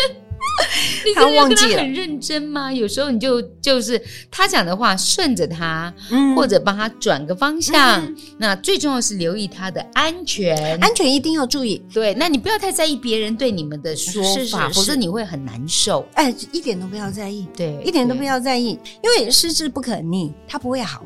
[1.07, 2.73] 你他忘记了很认真吗？
[2.73, 8.05] 有时候你就就是他讲的话顺着他，嗯、或者帮他转个方向。
[8.05, 11.81] 嗯、那最重要是留意他的安全，安全一定要注意。
[11.95, 16.05] 对，那你不要太在意别人对你们的说法，否则你会很难受。
[16.15, 21.05] 哎，一点都不要在意，对，一点都不要在意，因为失之不可逆，他不会好，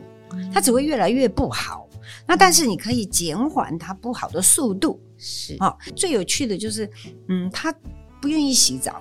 [0.52, 1.86] 他只会越来越不好。
[2.26, 4.98] 那但是你可以减缓他不好的速度。
[5.24, 6.90] 是啊，最有趣的就是，
[7.28, 7.72] 嗯，他
[8.20, 9.00] 不愿意洗澡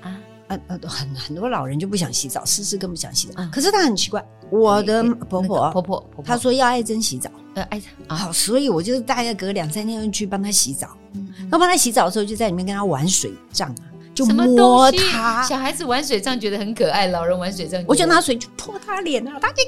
[0.00, 3.34] 啊，呃呃，很很多老人就不想洗澡，湿湿更不想洗澡。
[3.38, 10.96] 嗯可是他很奇怪，我的婆婆、那个婆婆婆婆，她说要爱珍洗澡，呃爱珍，好，所以我就大概隔两三天就去帮她洗澡。
[11.14, 13.89] 嗯然后帮她洗澡的时候，就在里面跟她玩水仗啊，
[14.20, 15.04] 就什么摸东西？
[15.48, 19.62] 小孩子玩水仗觉得很可爱，老人玩水仗，我就拿水去泼他脸啊，他就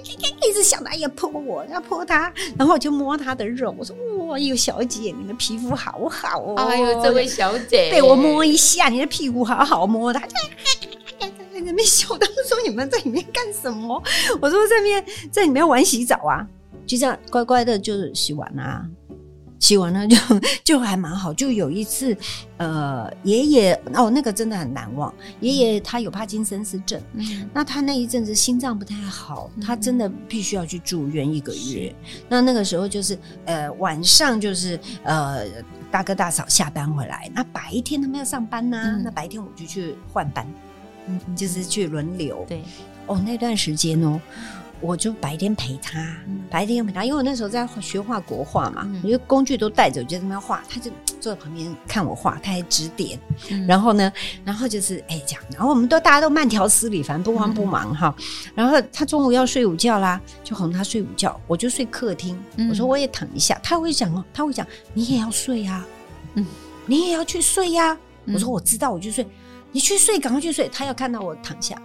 [0.46, 10.34] 一直想着哎呀泼我，要泼他，然后我就摸他的肉，我说哇，有小姐，你的皮肤好好哦，哎呦，这位小姐，被我摸一下，你的屁股好好摸，他就
[11.18, 14.02] 在那边笑，他们说你们在里面干什么？
[14.38, 16.46] 我说在里面在里面玩洗澡啊，
[16.86, 18.84] 就这样乖乖的就洗完啊。
[19.62, 20.16] 洗完了就
[20.64, 22.14] 就还蛮好，就有一次，
[22.56, 25.14] 呃，爷爷哦，那个真的很难忘。
[25.38, 31.94] 爷爷他有帕金森氏症，嗯那他那一阵子心脏不太好，他真的必须要去住院一个月。
[32.28, 35.46] 那那个时候就是呃晚上就是呃
[35.92, 40.44] 大哥大嫂下班回来，那白天他们要上班呐、嗯那白天我就去换班，
[41.36, 42.44] 就是去轮流。
[42.48, 42.64] 对，
[43.06, 44.20] 哦，那段时间哦。
[44.82, 50.90] 我就白天陪他，嗯白天陪他，因为我那时候在学画国画嘛，嗯我就工具都带着，我就在那边画，他就
[51.20, 53.18] 坐在旁边看我画，他还指点。
[53.50, 54.12] 嗯然后呢，
[54.44, 58.14] 然后就是哎这样，然后我们都大家都慢条斯理，反正不慌不忙哈。
[58.54, 62.36] 然后他中午要睡午觉啦，就哄他睡午觉，我就睡客厅。
[62.56, 65.84] 嗯我说我也躺一下，他会讲哦，他会讲你也要睡呀、
[66.34, 66.44] 嗯
[66.86, 69.24] 你也要去睡呀、嗯我说我知道，我就睡，
[69.70, 70.68] 你去睡，赶快去睡。
[70.68, 71.80] 他要看到我躺下。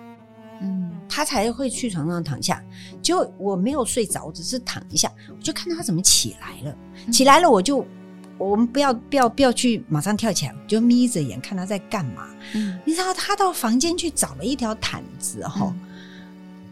[1.08, 2.62] 嗯他才会去床上躺下，
[3.02, 6.78] 结果我没有睡着，只是躺一下，我就看到他怎么起来了。
[7.06, 7.86] 嗯起来了，我就
[8.38, 12.28] 我们不要不要不要去马上跳起来，我就眯着眼看他在干嘛。
[12.54, 15.80] 嗯你知道他到房间去找了一条毯子，哈、嗯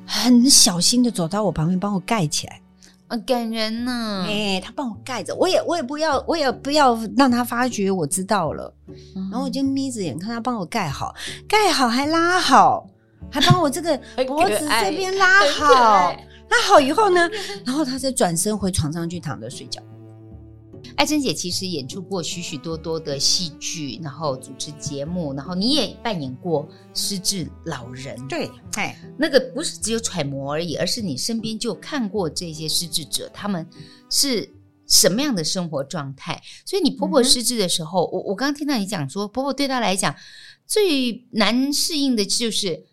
[0.07, 2.61] 很小心的走到我旁边帮我盖起来。
[3.07, 8.73] 啊，感人呢，哎、他帮我盖着，我也我也不要我也不要让他发觉我知道了。
[9.15, 11.15] 然然后我就眯着眼看他帮我盖好，
[11.47, 12.87] 盖好还拉好，
[13.31, 16.15] 还帮我这个 脖子这爱边拉好。
[16.47, 17.27] 拉好以后呢，
[17.65, 19.81] 然后他再转身回床上去躺着睡觉。
[20.95, 28.15] 爱珍姐其实演出过许许多多的戏剧，然后主持节目，然后你也扮演过失智老人。
[28.27, 33.67] 对，哎，那个不是只有揣摩而已，而是你身边就看过这些失智者，他们
[34.11, 34.47] 是
[34.85, 36.39] 什么样的生活状态。
[36.63, 40.15] 所以你婆婆失智的时候，我我刚刚听到你讲说，婆婆对她来讲
[40.67, 42.85] 最难适应的就是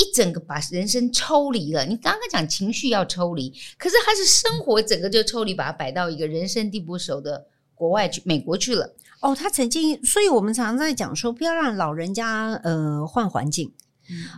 [0.00, 1.84] 一整个把人生抽离了。
[1.84, 8.94] 你刚刚讲情绪要抽离，可是还是生活整个就抽离，把它摆到一个人生地不熟的国外去，美国去了。
[9.20, 13.70] 哦，他曾经，所以我们常常在讲说，不要让老人家呃换环境。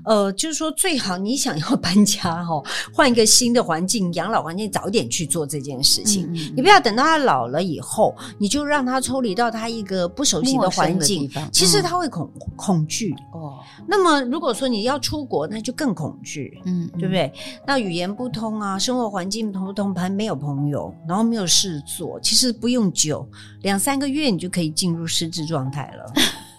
[0.04, 6.32] 呃，就是说最好你想要搬家哈、哦，换一个新的环境，养老环境，早点去做这件事情。
[6.54, 13.14] 你不要等到他老了以后，你就让他抽离到他一个不熟悉的环境，其实他会恐恐惧。
[13.32, 16.61] 哦，那么如果说你要出国，那就更恐惧。
[16.64, 17.32] 嗯，对不对？
[17.66, 23.26] 那语言不通啊，生活环境不通，还没有朋友，然后没有事做，其实不用久，
[23.62, 26.12] 两三个月你就可以进入失智状态了。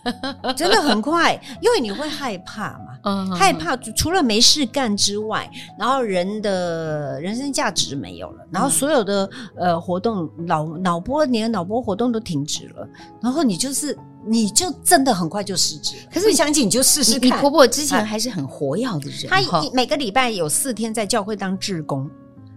[0.55, 12.87] 真的很快，因为你会害怕嘛，嗯害怕除了没事干之外，然后人的人生价值没有了，然后所有的呃活动脑脑波你的脑波活动都停止了，
[13.21, 15.95] 然后你就是你就真的很快就失职。
[16.13, 19.41] 可是你相信你就试试看，你婆婆之前还是很活跃的人，她
[19.73, 22.09] 每个礼拜有四天在教会当志工。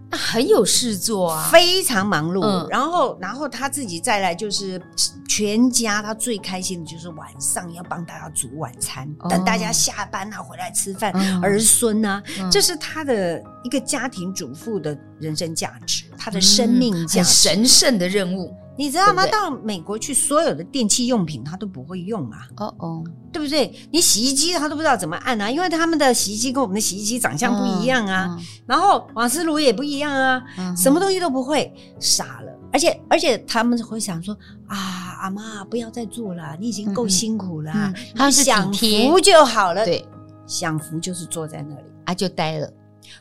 [0.09, 2.41] 那很有事做啊，非常忙碌。
[2.41, 4.81] 嗯、然后，然后他自己再来就是
[5.27, 18.55] 全家，他最开心的就是晚上要帮大家煮晚餐，哦、等大家下班啊回来吃饭，嗯、儿孙啊，嗯、这是他的一个家庭主妇的人生价值，他的生命价值，嗯、神圣的任务。
[18.77, 19.23] 你知道吗？
[19.23, 22.47] 对对到美国去，所有的电器用品他都不会用啊。
[22.57, 23.73] 哦哦，对不对？
[23.91, 28.27] 你洗衣机他都不知道怎么按啊，因为他们的洗衣机跟我们的洗衣机长相不一样啊。
[28.29, 32.51] 嗯嗯、然后瓦斯炉也不一样啊，嗯、什么东西都不会，傻了。
[32.71, 34.37] 而且而且他们会想说
[34.67, 34.77] 啊，
[35.21, 39.85] 阿妈不要再做了，你已经够辛苦了，嗯嗯、你享福就好了。
[39.85, 40.05] 对，
[40.45, 42.69] 享福就是坐在那里啊，就待了。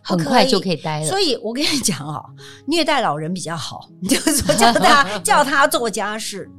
[0.02, 2.24] 很快就可以待了，所以我跟你讲哦，
[2.66, 6.50] 虐待老人比较好，你就是说叫他 叫他做家事，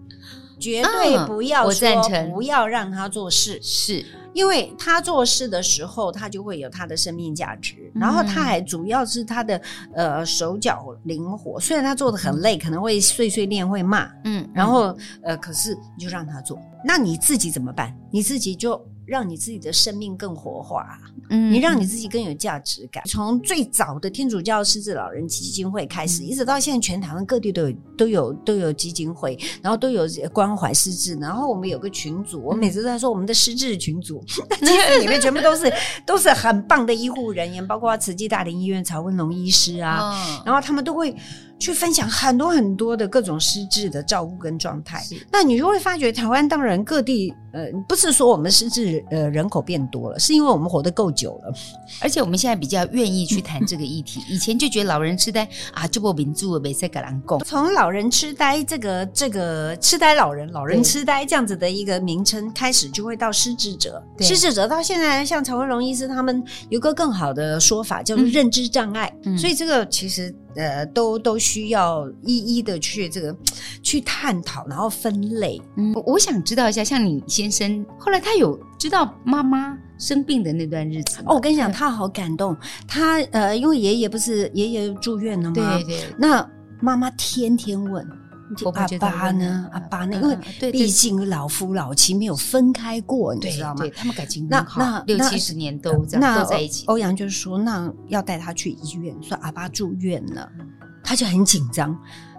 [0.59, 4.05] 绝对不要说，我赞成，不要让他做事，是。
[4.33, 9.59] 因为他做事的时候，他就会有他的生命价值，然后他还主要是他的
[9.95, 17.91] 呃手脚灵活，虽然他做的很累，可能会碎碎念，会骂，嗯，然后呃，可是你就让他做，那你自己怎么办？
[18.11, 18.79] 你自己就。
[19.07, 23.01] 让你自己的生命更活化，嗯，你让你自己更有价值感。
[23.05, 31.15] 从最早的天主教失智老人基金会开始，一直到现在，全台湾各地都有都有都有基金会，然后都有关怀失智。
[31.15, 35.71] 然后我们有个群组，我每次都在说我们的失智群组， 其实里面全部都是
[36.05, 41.15] 都是很棒的医护人员，包括慈济大林医院曹文龙医师啊，然后他们都会。
[41.59, 51.53] 去分享很多很多的各种失智的照顾跟状态，那你就会发觉台湾当然各地呃，不是说我们失智呃人口变多了，是因为我们活得够久了，
[51.99, 54.21] 而且我们现在比较愿意去谈 这个议题。
[54.29, 57.39] 以前就觉得老人痴呆啊，就不民主没在跟人讲。
[57.39, 70.33] 从老人痴呆这个这个痴呆老人、老人痴呆这样子的一个名称开始，就会到失智者，失智者到现在像曹文龙医师他们有个更好的说法叫做认知障碍，嗯、所以这个其实。
[70.57, 73.35] 呃，都都需要一一的去这个
[73.81, 75.61] 去探讨，然后分类。
[75.75, 82.57] 嗯，我想知道一下，像你先生后来他有知道妈妈生病的那段日子哦，我跟你讲，他好感动。
[82.87, 85.53] 他呃，因为爷爷不是爷爷住院了吗？
[85.55, 85.99] 对对。
[86.17, 86.47] 那
[86.81, 88.07] 妈妈天天问。
[88.73, 89.69] 阿爸呢？
[89.73, 90.15] 阿爸呢？
[90.15, 93.85] 因为毕竟老夫老妻没有分开过，你知道吗？
[93.95, 96.85] 他们感情很好，那六七十年都这样都在一起。
[96.87, 100.49] 欧阳就说：“那要带他去医院，说阿爸住院了，
[101.03, 101.97] 他就很紧张，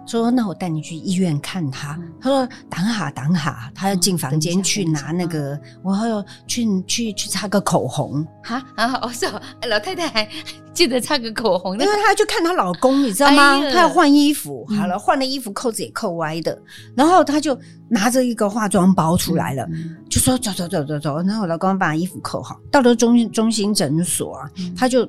[0.09, 1.97] 说那我带你去医院看他。
[2.19, 8.25] 他说等哈等哈，他要进房间去拿那个，我要去去去擦个口红。
[8.43, 8.63] 哈？
[8.75, 9.29] 啊，我说
[9.69, 10.27] 老太太还。”
[10.71, 13.59] 记得擦个口红，因为她去看她老公，你知道吗？
[13.69, 16.57] 她要换衣服，好了，换了衣服，扣子也扣歪的，
[16.95, 19.67] 然后她就拿着一个化妆包出来了，
[20.09, 25.03] 就说走走走走走，然后我老公把衣服扣好，到了中中心诊所啊，他就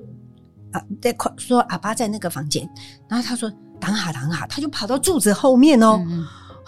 [0.72, 2.68] 啊在说阿爸在那个房间，
[3.08, 3.48] 然后他说
[3.80, 6.00] 等下等下，他就跑到柱子后面哦。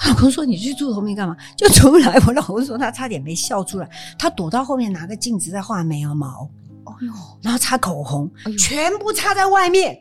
[0.04, 1.36] 我老公说你去柱子后面干嘛？
[1.56, 2.18] 就出来。
[2.26, 3.88] 我老公说他差点没笑出来，
[4.18, 6.48] 他躲到后面拿个镜子在画眉毛。
[6.84, 9.96] 哦哟，然后擦口红，全部擦在外面。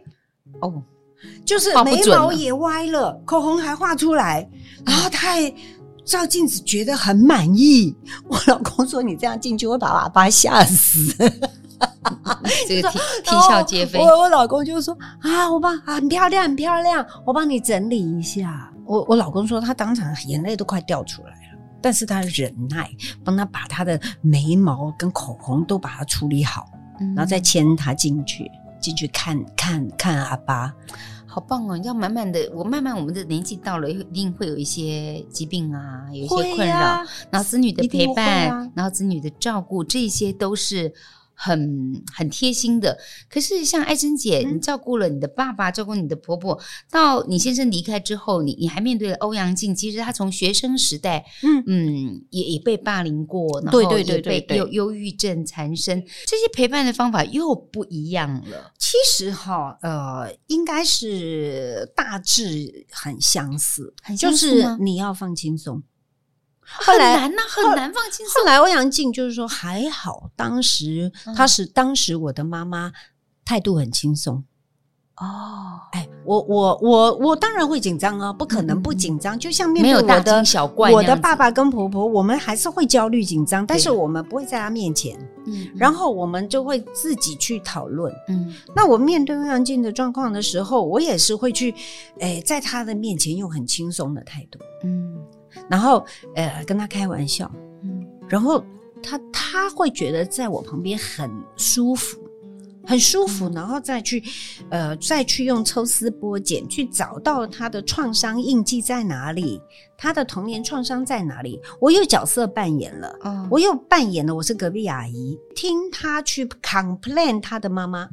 [0.62, 0.82] 哦，
[1.46, 4.50] 就是眉毛也歪了，口红还画出来。
[4.84, 5.54] 然后他还
[6.04, 7.96] 照镜子觉得很满意。
[8.28, 11.14] 我老公说：“你这样进去会把阿爸吓死。”
[12.68, 14.00] 这个啼 啼笑皆非。
[14.00, 21.38] 我我老公就说：“啊，我帮啊，很漂亮，很漂亮，我帮你整理一下。”我我老公说他当场眼泪都快掉出来了。
[21.84, 22.88] 但是他忍耐，
[23.24, 26.70] 帮他把他的眉毛跟口红都把它处理好，
[27.00, 30.72] 嗯、然后再牵他进去，进去看看看阿爸，
[31.26, 31.76] 好棒哦！
[31.76, 40.94] 你要慢慢的，我慢慢我们的年纪到了，一定会有一些疾病啊，有一些困扰，啊、然后子女的陪伴，啊、然后子女的照顾，这些都是。
[41.44, 42.96] 很很贴心的，
[43.28, 46.60] 可是像艾珍姐，嗯、你照顾了你的爸爸，照顾你的婆婆，
[46.92, 49.74] 到你先生离开之后，你你还面对了欧阳靖。
[49.74, 58.72] 其实他从学生时代，嗯嗯，也也被霸凌过，然后也被有忧郁症缠身，这些陪伴的方法又不一样了。
[58.78, 65.82] 其实哈，呃，应该是大致很相似，很相似，就是你要放轻松。
[66.80, 68.42] 后来很难呐、啊，很难放轻松。
[68.42, 72.92] 后来欧阳靖就是说还好，当时他是当时我的妈妈
[73.44, 74.44] 态度很轻松。
[75.18, 79.36] 哦，哎，我我我我当然会紧张啊，不可能不紧张。
[79.36, 85.16] 嗯、就像面对我的大惊小怪，我的爸爸跟婆婆，我们还是会焦虑紧张，但是我们不会在他面前。
[85.46, 88.12] 嗯，然后我们就会自己去讨论。
[88.30, 91.76] 嗯，那我面对欧阳靖的状况的时候，我也是会去，
[92.20, 94.58] 哎，在他的面前用很轻松的态度。
[94.84, 95.20] 嗯。
[95.70, 97.52] 然后，呃，跟他开玩笑，
[97.84, 98.64] 嗯，然后
[99.02, 102.20] 他他会觉得在我旁边很舒服，
[102.86, 104.24] 很舒服，然后再去，
[104.70, 109.62] 呃，再去用抽丝剥茧去找到他的创伤印记在哪里，
[109.98, 111.60] 他的童年创伤在哪里。
[111.80, 118.10] 我又角色扮演了，哦，我又扮演了我是隔壁阿姨，听他去 complain 他的妈妈。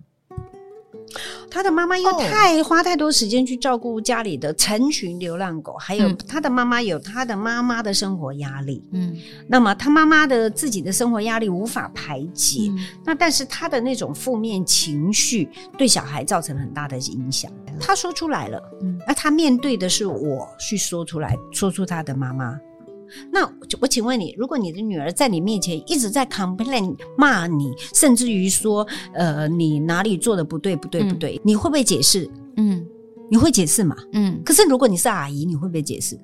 [1.50, 17.50] 他的妈妈又太花太多时间去照顾家里的成群流浪狗，还有他的妈妈有他的妈妈的生活压力，嗯，那么他妈妈的自己的生活压力无法排解，嗯、那但是他的那种负面情绪对小孩造成很大的影响，
[17.80, 22.58] 他说出来了，嗯，那他面对的是我去说出来，说出他的妈妈。
[23.32, 23.44] 那
[23.80, 32.28] 我请问你，如果你的女儿在你面前一直在 complain 骂你，甚至于说，呃，你哪里做的不对，不对，不对，嗯、你会不会解释？
[32.56, 32.84] 嗯，
[33.30, 33.96] 你会解释吗？
[34.12, 34.40] 嗯。
[34.44, 36.18] 可是如果你是阿姨，你会不会解释？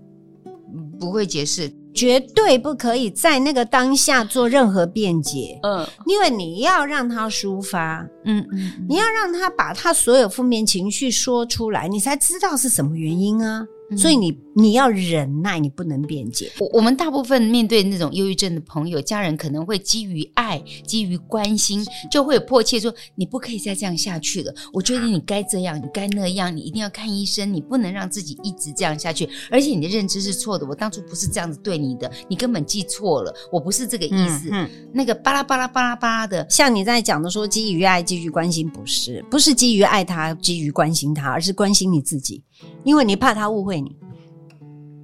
[0.98, 5.58] 不会解释，绝对不可以在那个当下做任何辩解。
[5.62, 13.66] 嗯，因为你要让他抒发，嗯嗯，你要让他把他所有负面情绪说出来，你才知道是什么原因啊。
[13.96, 16.50] 所以你你要忍耐，你不能辩解。
[16.58, 24.54] 我我们大部分面对那种忧郁症的朋友、家人，可能会基于爱、基于关心，就会有迫切说：“你不可以再这样下去了。
[24.72, 29.28] 我觉得你该这样，你该那样，你一定要看医生，你不能让自己一直这样下去。
[29.50, 34.48] 而且你的认知是错的，我当初不是这样子对你的，你根本记错了，我不是这个意思。
[34.50, 42.42] 嗯”嗯，那个巴拉巴拉巴拉巴拉的，像你在讲的说，基于爱、基于关心，不是不是基于爱他、基于关心他，而是关心你自己，
[42.82, 43.96] 因为你怕他误会你。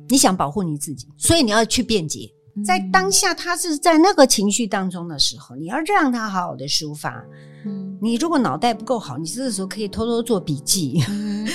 [0.08, 2.28] 你想保护你自己，所以你要去辩解。
[2.64, 7.24] 在当下，他是在那个情绪当中的时候，你要让他好好的抒发。
[7.64, 11.00] 嗯，你如果脑袋不够好，你这个时候可以偷偷做笔记。
[11.08, 11.46] 嗯、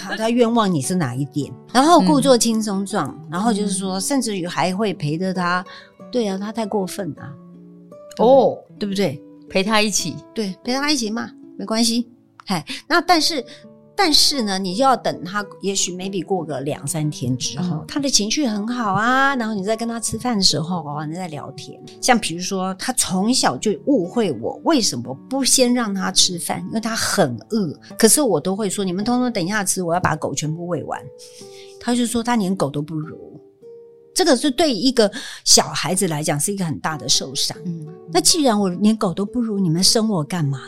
[0.00, 1.52] 他他冤枉你是哪一点？
[1.70, 5.62] 然后故作轻松状，嗯、然后就是说，甚至于还会陪着他。
[6.10, 7.30] 对啊，他太过分了。
[8.20, 9.22] 哦，对不对？
[9.50, 12.08] 陪他一起，对，陪他一起骂，没关系。
[12.46, 13.44] 嗨，那但是。
[13.96, 21.80] 但是呢，你就要等他，也许 maybe 过个两三天之后，嗯、他的情绪很好啊，然后你再跟他吃饭的时候哦，你在聊天。
[22.00, 27.72] 像比如说，他从小就误会我为什么不先让他吃饭，因为他很饿。
[27.96, 31.00] 可是我都会说，你们通通等一下吃，我要把狗全部喂完。
[31.80, 33.40] 他就说他连狗都不如，
[34.14, 35.10] 这个是对一个
[35.44, 37.56] 小孩子来讲是一个很大的受伤。
[37.64, 40.58] 嗯，那既然我连狗都不如，你们生我干嘛？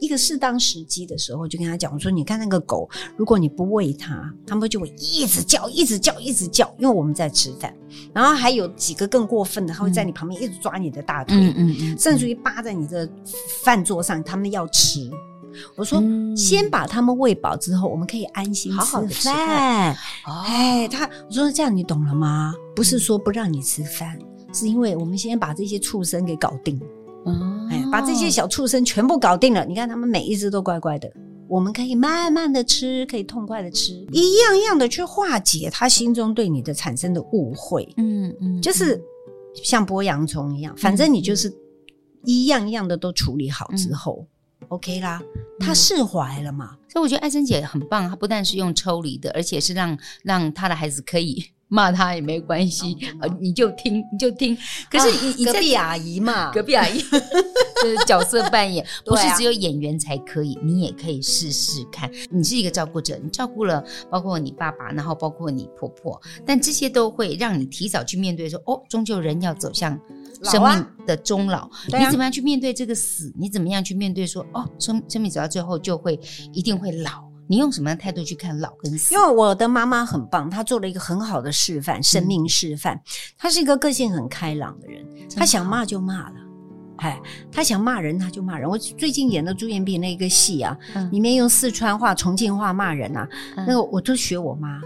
[0.00, 6.72] 一个适当时机的时候，就跟他讲我说：“你看那个狗，如果你不喂它，它们就会一直叫，一直叫，一直叫。
[6.78, 7.74] 因为我们在吃饭，
[8.12, 13.08] 然后还有几个更过分的，它会在你旁边一直抓你的大腿，嗯嗯嗯，甚至于扒在你的
[13.64, 15.10] 饭桌上，他们要吃。
[15.74, 18.86] 我说，嗯、先把他们喂饱之后，我们可以安心吃饭。
[18.86, 19.94] 好好吃饭。
[20.26, 22.52] 哦、哎，他我说这样你懂了吗？
[22.74, 26.78] 不是说不让你吃饭，嗯、是因为我们先把这些畜生给搞定。”
[27.26, 29.64] 哦，哎，把这些小畜生全部搞定了。
[29.64, 31.12] 你看，他们每一只都乖乖的，
[31.48, 37.86] 我们可以慢慢的吃，可以痛快的吃，一样一样的去化解他心中对你的产生的误会。
[37.96, 39.00] 嗯嗯，就是
[39.62, 41.52] 像剥洋葱一样，反正你就是
[42.24, 44.26] 一样一样的都处理好之后
[44.68, 45.20] ，OK 啦，
[45.58, 46.76] 他释怀了嘛。
[46.88, 51.44] 所以我觉得艾珍姐很棒，她不但是用抽离的，而且是让让她的孩子可以。
[51.68, 54.56] 骂他也没关系，呃，你就听，你就听。
[54.90, 57.00] 可是你，你隔壁阿姨嘛，隔壁阿姨
[57.82, 62.10] 就是角色扮演， 不是只有演员才可以，你也可以试试看。
[62.30, 69.98] 你是一个照顾者，你照顾了包括你爸爸，然后包括你婆婆，但这些都会让你提早去面对说，哦，终究人要走向
[70.44, 73.32] 生命的终老，你怎么样去面对这个死？
[73.36, 76.18] 你怎么样去面对说，哦，生生命走到最后就会
[76.52, 77.25] 一定会老。
[77.48, 79.14] 你用什么样的态度去看老跟死？
[79.14, 83.00] 因为我的妈妈很棒，她做了一个很好的示范，生命示范。
[83.38, 85.04] 她是一个个性很开朗的人，
[85.36, 86.34] 她想骂就骂了，
[86.98, 87.20] 哎，
[87.52, 88.68] 她想骂人她就骂人。
[88.68, 90.76] 我最近演的朱延平那个戏啊，
[91.12, 94.80] 里面用四川话、重庆话骂人啊，那个我都学我妈，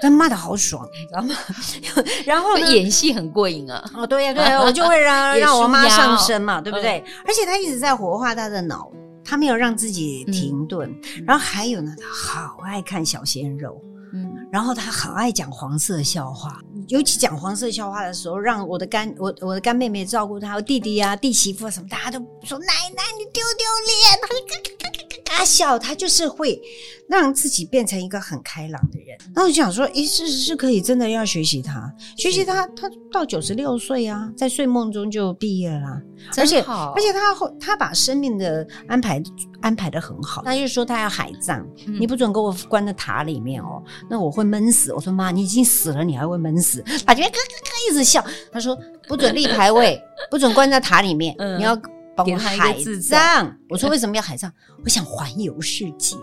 [0.00, 1.34] 但骂的好爽，你知道吗？
[2.26, 3.84] 然后演戏很过瘾啊！
[3.94, 7.04] 哦，对呀，对呀，我就会让 让我妈上身嘛，对不对？
[7.26, 8.90] 而且她一直在活化她的脑。
[9.24, 13.80] 他没有让自己停顿，嗯、然后还有呢，他好爱看小鲜肉，
[14.12, 22.66] 嗯，然后他好爱讲黄色笑话，尤其讲黄色笑话的时候，让我的干我我的干妹妹照顾他，我弟弟啊弟媳妇啊什么，大家都说奶
[22.96, 26.60] 奶你丢丢脸，他笑，他就是会
[27.08, 29.16] 让自己变成一个很开朗的人。
[29.34, 36.02] 那我就想说，诶，是是可以真的要学习他，学习他，他到九十六岁啊，在睡梦中就毕业了啦。
[36.36, 39.22] 而且而且他后他把生命的安排
[39.62, 40.42] 安排的很好。
[40.44, 44.92] 他就说他要海葬，嗯、你不准给我关在塔里面哦，那我会闷死。
[44.92, 46.82] 我说妈，你已经死了，你还会闷死？
[47.06, 48.22] 他觉得咯咯咯一直笑。
[48.52, 48.78] 他说
[49.08, 49.98] 不准立牌位，
[50.30, 51.74] 不准关在塔里面，嗯、你要
[52.16, 53.56] 帮我海葬。
[53.68, 54.50] 我说为什么要海葬？
[54.84, 56.16] 我想环游世界。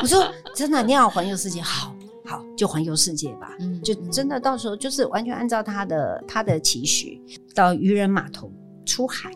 [0.00, 1.94] 我说 真的，你要环游世界，好
[2.24, 3.50] 好就环游世界吧。
[3.60, 7.20] 嗯，就真的到时候就是完全按照他的他的期许，
[7.54, 8.52] 到渔人码头。
[8.84, 9.30] 出海，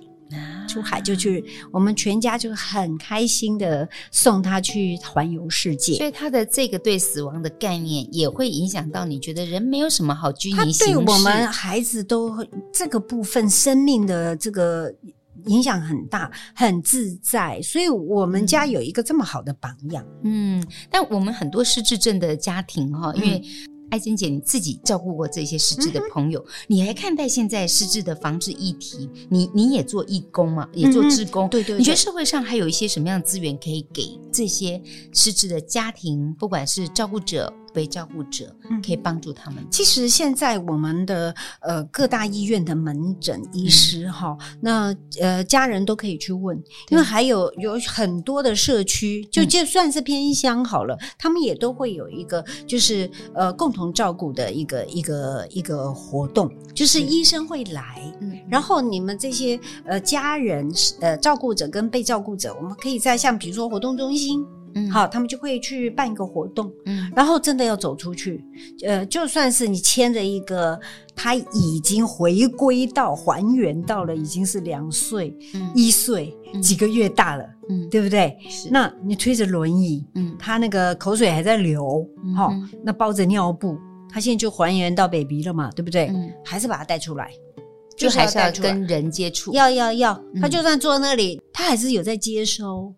[0.69, 5.95] 出海就去，我们全家就很开心的送他去环游世界。
[5.95, 10.57] 所以他的这个对死亡的概念也会影响到你觉得人没有什么好拘泥。
[10.57, 14.93] 他对我们孩子都这个部分生命的这个
[15.45, 17.61] 影响很大，很自在。
[17.63, 20.05] 所以我们家有一个这么好的榜样。
[20.25, 23.43] 嗯，但我们很多失智症的家庭哈，因为。
[23.89, 29.09] 艾珍姐，你自己照顾过这些失智的朋友，嗯、你还看待现在失智的防治议题？
[29.31, 31.79] 你你也做义工嘛，也做志工，嗯、对，对对。
[31.79, 34.83] 你觉得社会上还有一些什么样的资源可以给这些
[35.13, 38.47] 失智的家庭，不管是照顾者被照顾者，
[38.85, 39.63] 可以帮助他们。
[39.71, 46.57] 其实现在我们的呃各大医院的门诊医师哈，嗯、那呃家人都可以去问，
[46.89, 57.07] 因为还有有很多的社区，就就算是偏乡好了，嗯、他们也都会有一个就是呃共同照顾的一个一个一个活动，就是。
[57.07, 60.69] 医生会来，嗯、然后你们这些呃家人
[61.01, 64.45] 呃照顾者跟被照顾者，我们可以在像比如说活动中心。
[64.77, 68.45] 嗯，好，他们就会去办一个活动，嗯，然后真的要走出去，
[68.85, 70.79] 呃，就算是你牵着一个，
[71.15, 78.37] 他已经回归到还原到了，已经是两岁、嗯、一岁、嗯、几个月大了，嗯，对不对？
[78.51, 82.07] 是，那你推着轮椅，嗯，他那个口水还在流，
[82.37, 83.79] 哈、嗯，那包着尿布，
[84.11, 86.09] 他现在就还原到 baby 了嘛，对不对？
[86.09, 87.31] 嗯，还是把他带出来，
[87.97, 92.95] 就还是要跟人接触，要要要，他就算坐那里，他还是有在接收。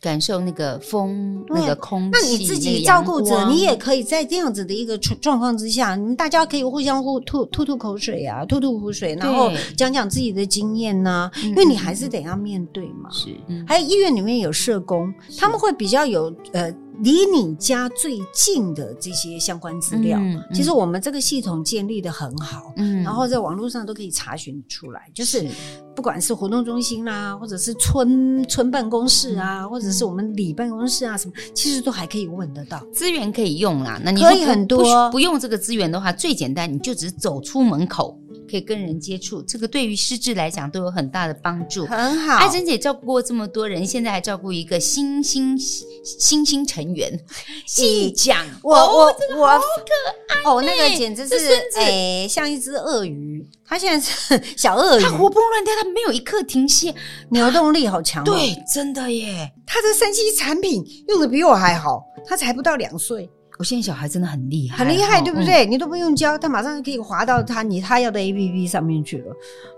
[0.00, 13.10] 感受那个风，那个空气，那你自己照顾者，你也可以在这样子的一个状状况之下，你们大家可以互相互吐吐吐口水啊，吐吐苦水，然后讲讲自己的经验呐、啊，因为你还是得要面对嘛。
[13.10, 16.72] 是，嗯、还有医院里面有社工，他们会比较有呃。
[16.98, 25.48] 离你家最近的这些相关资料，嗯嗯、其实我们这个系统建立的很好，嗯，然后在网络上都可以查询出来，就是
[25.94, 34.00] 不管是活动中心啦、啊，或者是村村办公室啊，嗯、或者是我们里办公室啊，什么，其实都还可以问得到，资源可以用啦。
[34.02, 38.18] 那你可以很多不，不用这个资源的话，最简单，你就只是走出门口。
[38.50, 41.86] 可以跟人接触，这个对于失智来讲都有很大的帮助。
[41.86, 47.18] 很好，爱珍姐照顾过这么多人，现在还照顾一个新新新新成员，
[47.66, 49.06] 细讲，我我
[49.38, 51.36] 我好可爱哦，那个简直是
[51.76, 53.48] 哎，像一只鳄鱼。
[53.64, 56.94] 它现在是 小鳄鱼，他活蹦乱跳，他没有一刻停歇，
[57.30, 58.22] 扭动力好强。
[58.24, 63.30] 对，真的耶，他的三 C 产品用的比我还好，他才不到两岁。
[63.58, 65.64] 我现在小孩真的很厉害，很厉害，对不对？
[65.64, 69.26] 你都不用教，他马上就可以滑到他你他要的 APP 上面去了，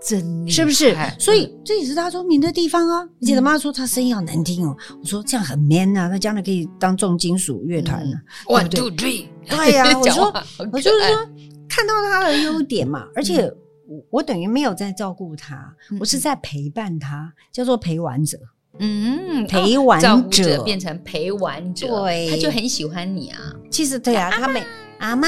[0.01, 0.97] 真厉害，是不是？
[1.19, 3.01] 所以这也是他聪明的地方啊！
[3.21, 8.17] 而且他妈说他声音好难听哦，我说这样很 man 啊，他将来可以当重金属乐团呢。
[8.45, 10.33] One two three，对呀， 我说
[10.71, 11.29] 我就是说
[11.69, 13.51] 看到他的优点嘛，而且
[13.87, 18.37] 我我等于没有在照顾他，我是在陪伴他，叫做陪玩者。
[18.77, 23.39] 嗯，陪玩者，者变成陪玩者，对，他就很喜欢你啊。
[23.71, 24.61] 其实对啊，他每
[24.99, 25.27] 阿妈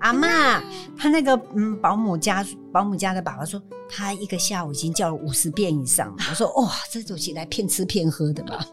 [0.00, 0.62] 阿妈，
[0.96, 2.44] 他那个嗯保姆家
[2.74, 6.12] 保姆家的爸爸说，他一个下午已经叫了五十遍以上。
[6.28, 8.66] 我说哇，这种起来骗吃骗喝的吧？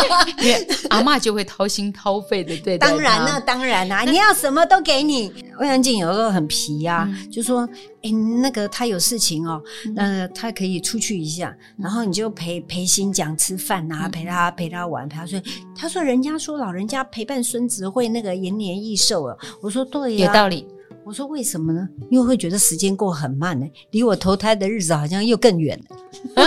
[0.88, 2.88] 阿妈就会掏心掏肺的对待。
[2.88, 5.30] 当然了，当然啦，你要什么都给你。
[5.58, 7.68] 欧阳靖有时候很皮呀，就说。
[8.02, 8.10] 哎，
[8.40, 9.60] 那个他有事情哦，
[9.92, 15.42] 那他可以出去一下，然后你就陪陪新讲吃饭啊，陪他陪他玩，陪他睡。
[15.76, 20.68] 他说：“人家说老人家陪伴孙子会那个延年益寿啊。”我说：“对呀，有道理。”
[21.04, 21.88] 我说：“为什么呢？
[22.10, 25.96] 因为会觉得时间过很慢呢，离我投胎的日子好像又更远了。”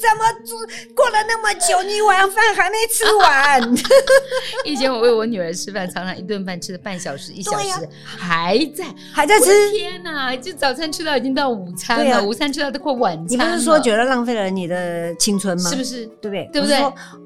[0.00, 3.74] 怎么过过了那么久，你晚饭还没吃完？
[4.64, 9.70] 以前我喂我女儿吃饭，常常一顿饭吃了半小时、一小时，还在还在吃。
[9.70, 10.34] 天哪！
[10.34, 13.28] 就早餐吃到已经到午餐了，午餐吃到都快晚餐。
[13.28, 15.70] 你不是说觉得浪费了你的青春吗？
[15.70, 16.06] 是不是？
[16.20, 16.48] 对不对？
[16.52, 16.76] 对不对？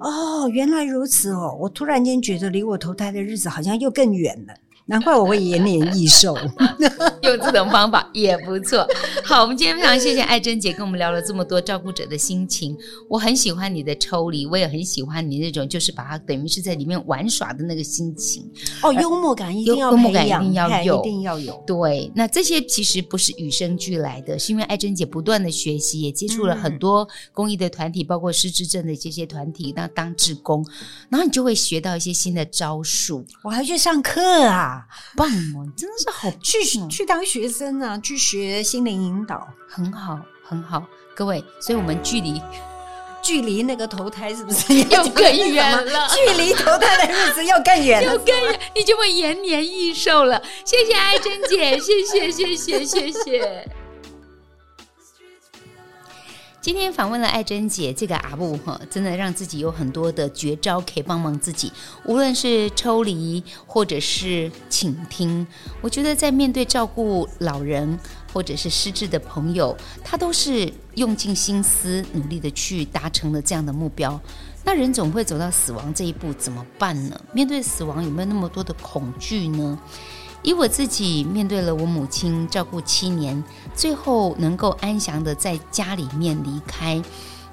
[0.00, 1.56] 哦，原来如此哦！
[1.60, 4.54] 我突然间觉得离我投胎的日子好像又更远了。
[4.86, 6.36] 难怪我会延年益寿，
[7.22, 8.86] 用这种方法也不错。
[9.24, 12.76] 好，我们今天非常谢谢爱珍姐跟我们聊了这么多照顾者的心情。
[13.08, 18.46] 我很喜欢你的抽离，我也很喜欢你那种就是把它等于是在里面玩耍的那个心情。
[18.82, 21.64] 哦，幽默感一定要，幽默感一定要有，一定要有。
[21.66, 30.62] 对，那这些其实不是与生俱来的，是因为爱珍姐不断的学习，也接触了很多公益的团体，包括失智症的这些团体，那当志工，
[31.08, 33.24] 然后你就会学到一些新的招数。
[33.42, 34.73] 我还去上课啊。
[35.16, 36.58] 棒哦，真的是好去
[36.88, 40.84] 去当学生啊，去学心灵引导，很好很好。
[41.14, 42.40] 各位，所以我们距离
[43.22, 46.08] 距离那个投胎是不是 又更远了？
[46.08, 50.42] 距离投胎的日子又更远了， 又更远，你就会延年益寿了。
[50.64, 53.83] 谢谢爱珍姐，谢谢谢谢谢谢。
[56.64, 61.70] 今天访问了爱珍姐，这个阿布哈，真的让自己有很多的绝招可以帮忙自己，
[62.06, 65.46] 无论是抽离或者是倾听。
[65.82, 68.00] 我觉得在面对照顾老人
[68.32, 74.18] 或者是失智的朋友，他都是用尽心思努力的去达成了这样的目标。
[74.64, 77.20] 那人总会走到死亡这一步，怎么办呢？
[77.34, 79.78] 面对死亡有没有那么多的恐惧呢？
[80.44, 83.42] 以我自己面对了我母亲照顾七年，
[83.74, 87.02] 最后能够安详的在家里面离开，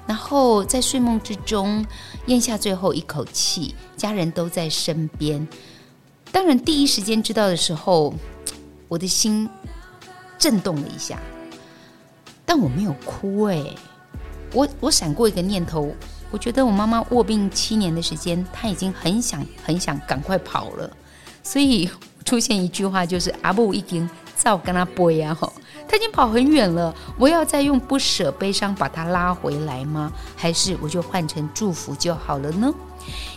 [0.06, 1.84] 然后在睡梦之中
[2.26, 5.48] 咽下最后一口气，家人都在身边，
[6.30, 8.12] 当然第一时间知道的时候，
[8.88, 9.48] 我的心
[10.38, 11.18] 震动了一下，
[12.44, 13.76] 但我没有哭哎、欸。
[14.52, 15.90] 我我闪过一个念头，
[16.30, 20.94] 我觉得我妈妈卧病七年的时间，她已经很想很想赶快跑了，
[21.42, 21.88] 所以
[22.24, 25.52] 出现一句话就是阿布已经照跟他背呀吼，
[25.88, 30.10] 他已经跑很远了，我要再用不舍悲伤把他拉回来吗？
[30.36, 32.72] 还是我就换成祝福就好了呢？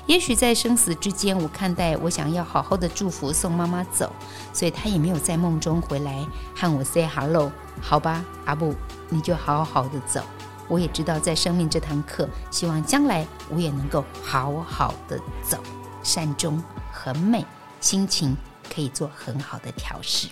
[0.05, 4.11] 也许在生死之间，我看待我想要好好的祝福送妈妈走，
[4.53, 6.25] 所以她也没有在梦中回来
[6.55, 8.73] 和我 say hello，好吧，阿布
[9.09, 10.21] 你就好好的走。
[10.67, 15.57] 我也知道，在生命这堂课，希望将来我也能够好好的走，
[16.01, 17.45] 善终很美，
[17.79, 18.35] 心情
[18.73, 20.27] 可以做很好的调试。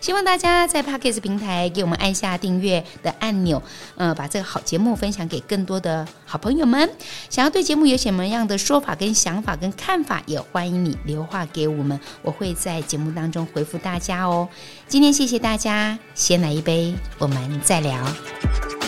[0.00, 3.62] 希望大家在 Podcast 平台给我们按下订阅的按钮，
[3.96, 6.90] 呃，把这个好节目分享给更多的好朋友们。
[7.30, 14.48] 想要对节目有什么样的说法、跟想法、跟看法，也欢迎你留话给我们，我会在节目当中回复大家哦。
[14.88, 18.81] 今天谢谢大家，先来一杯，我们再聊。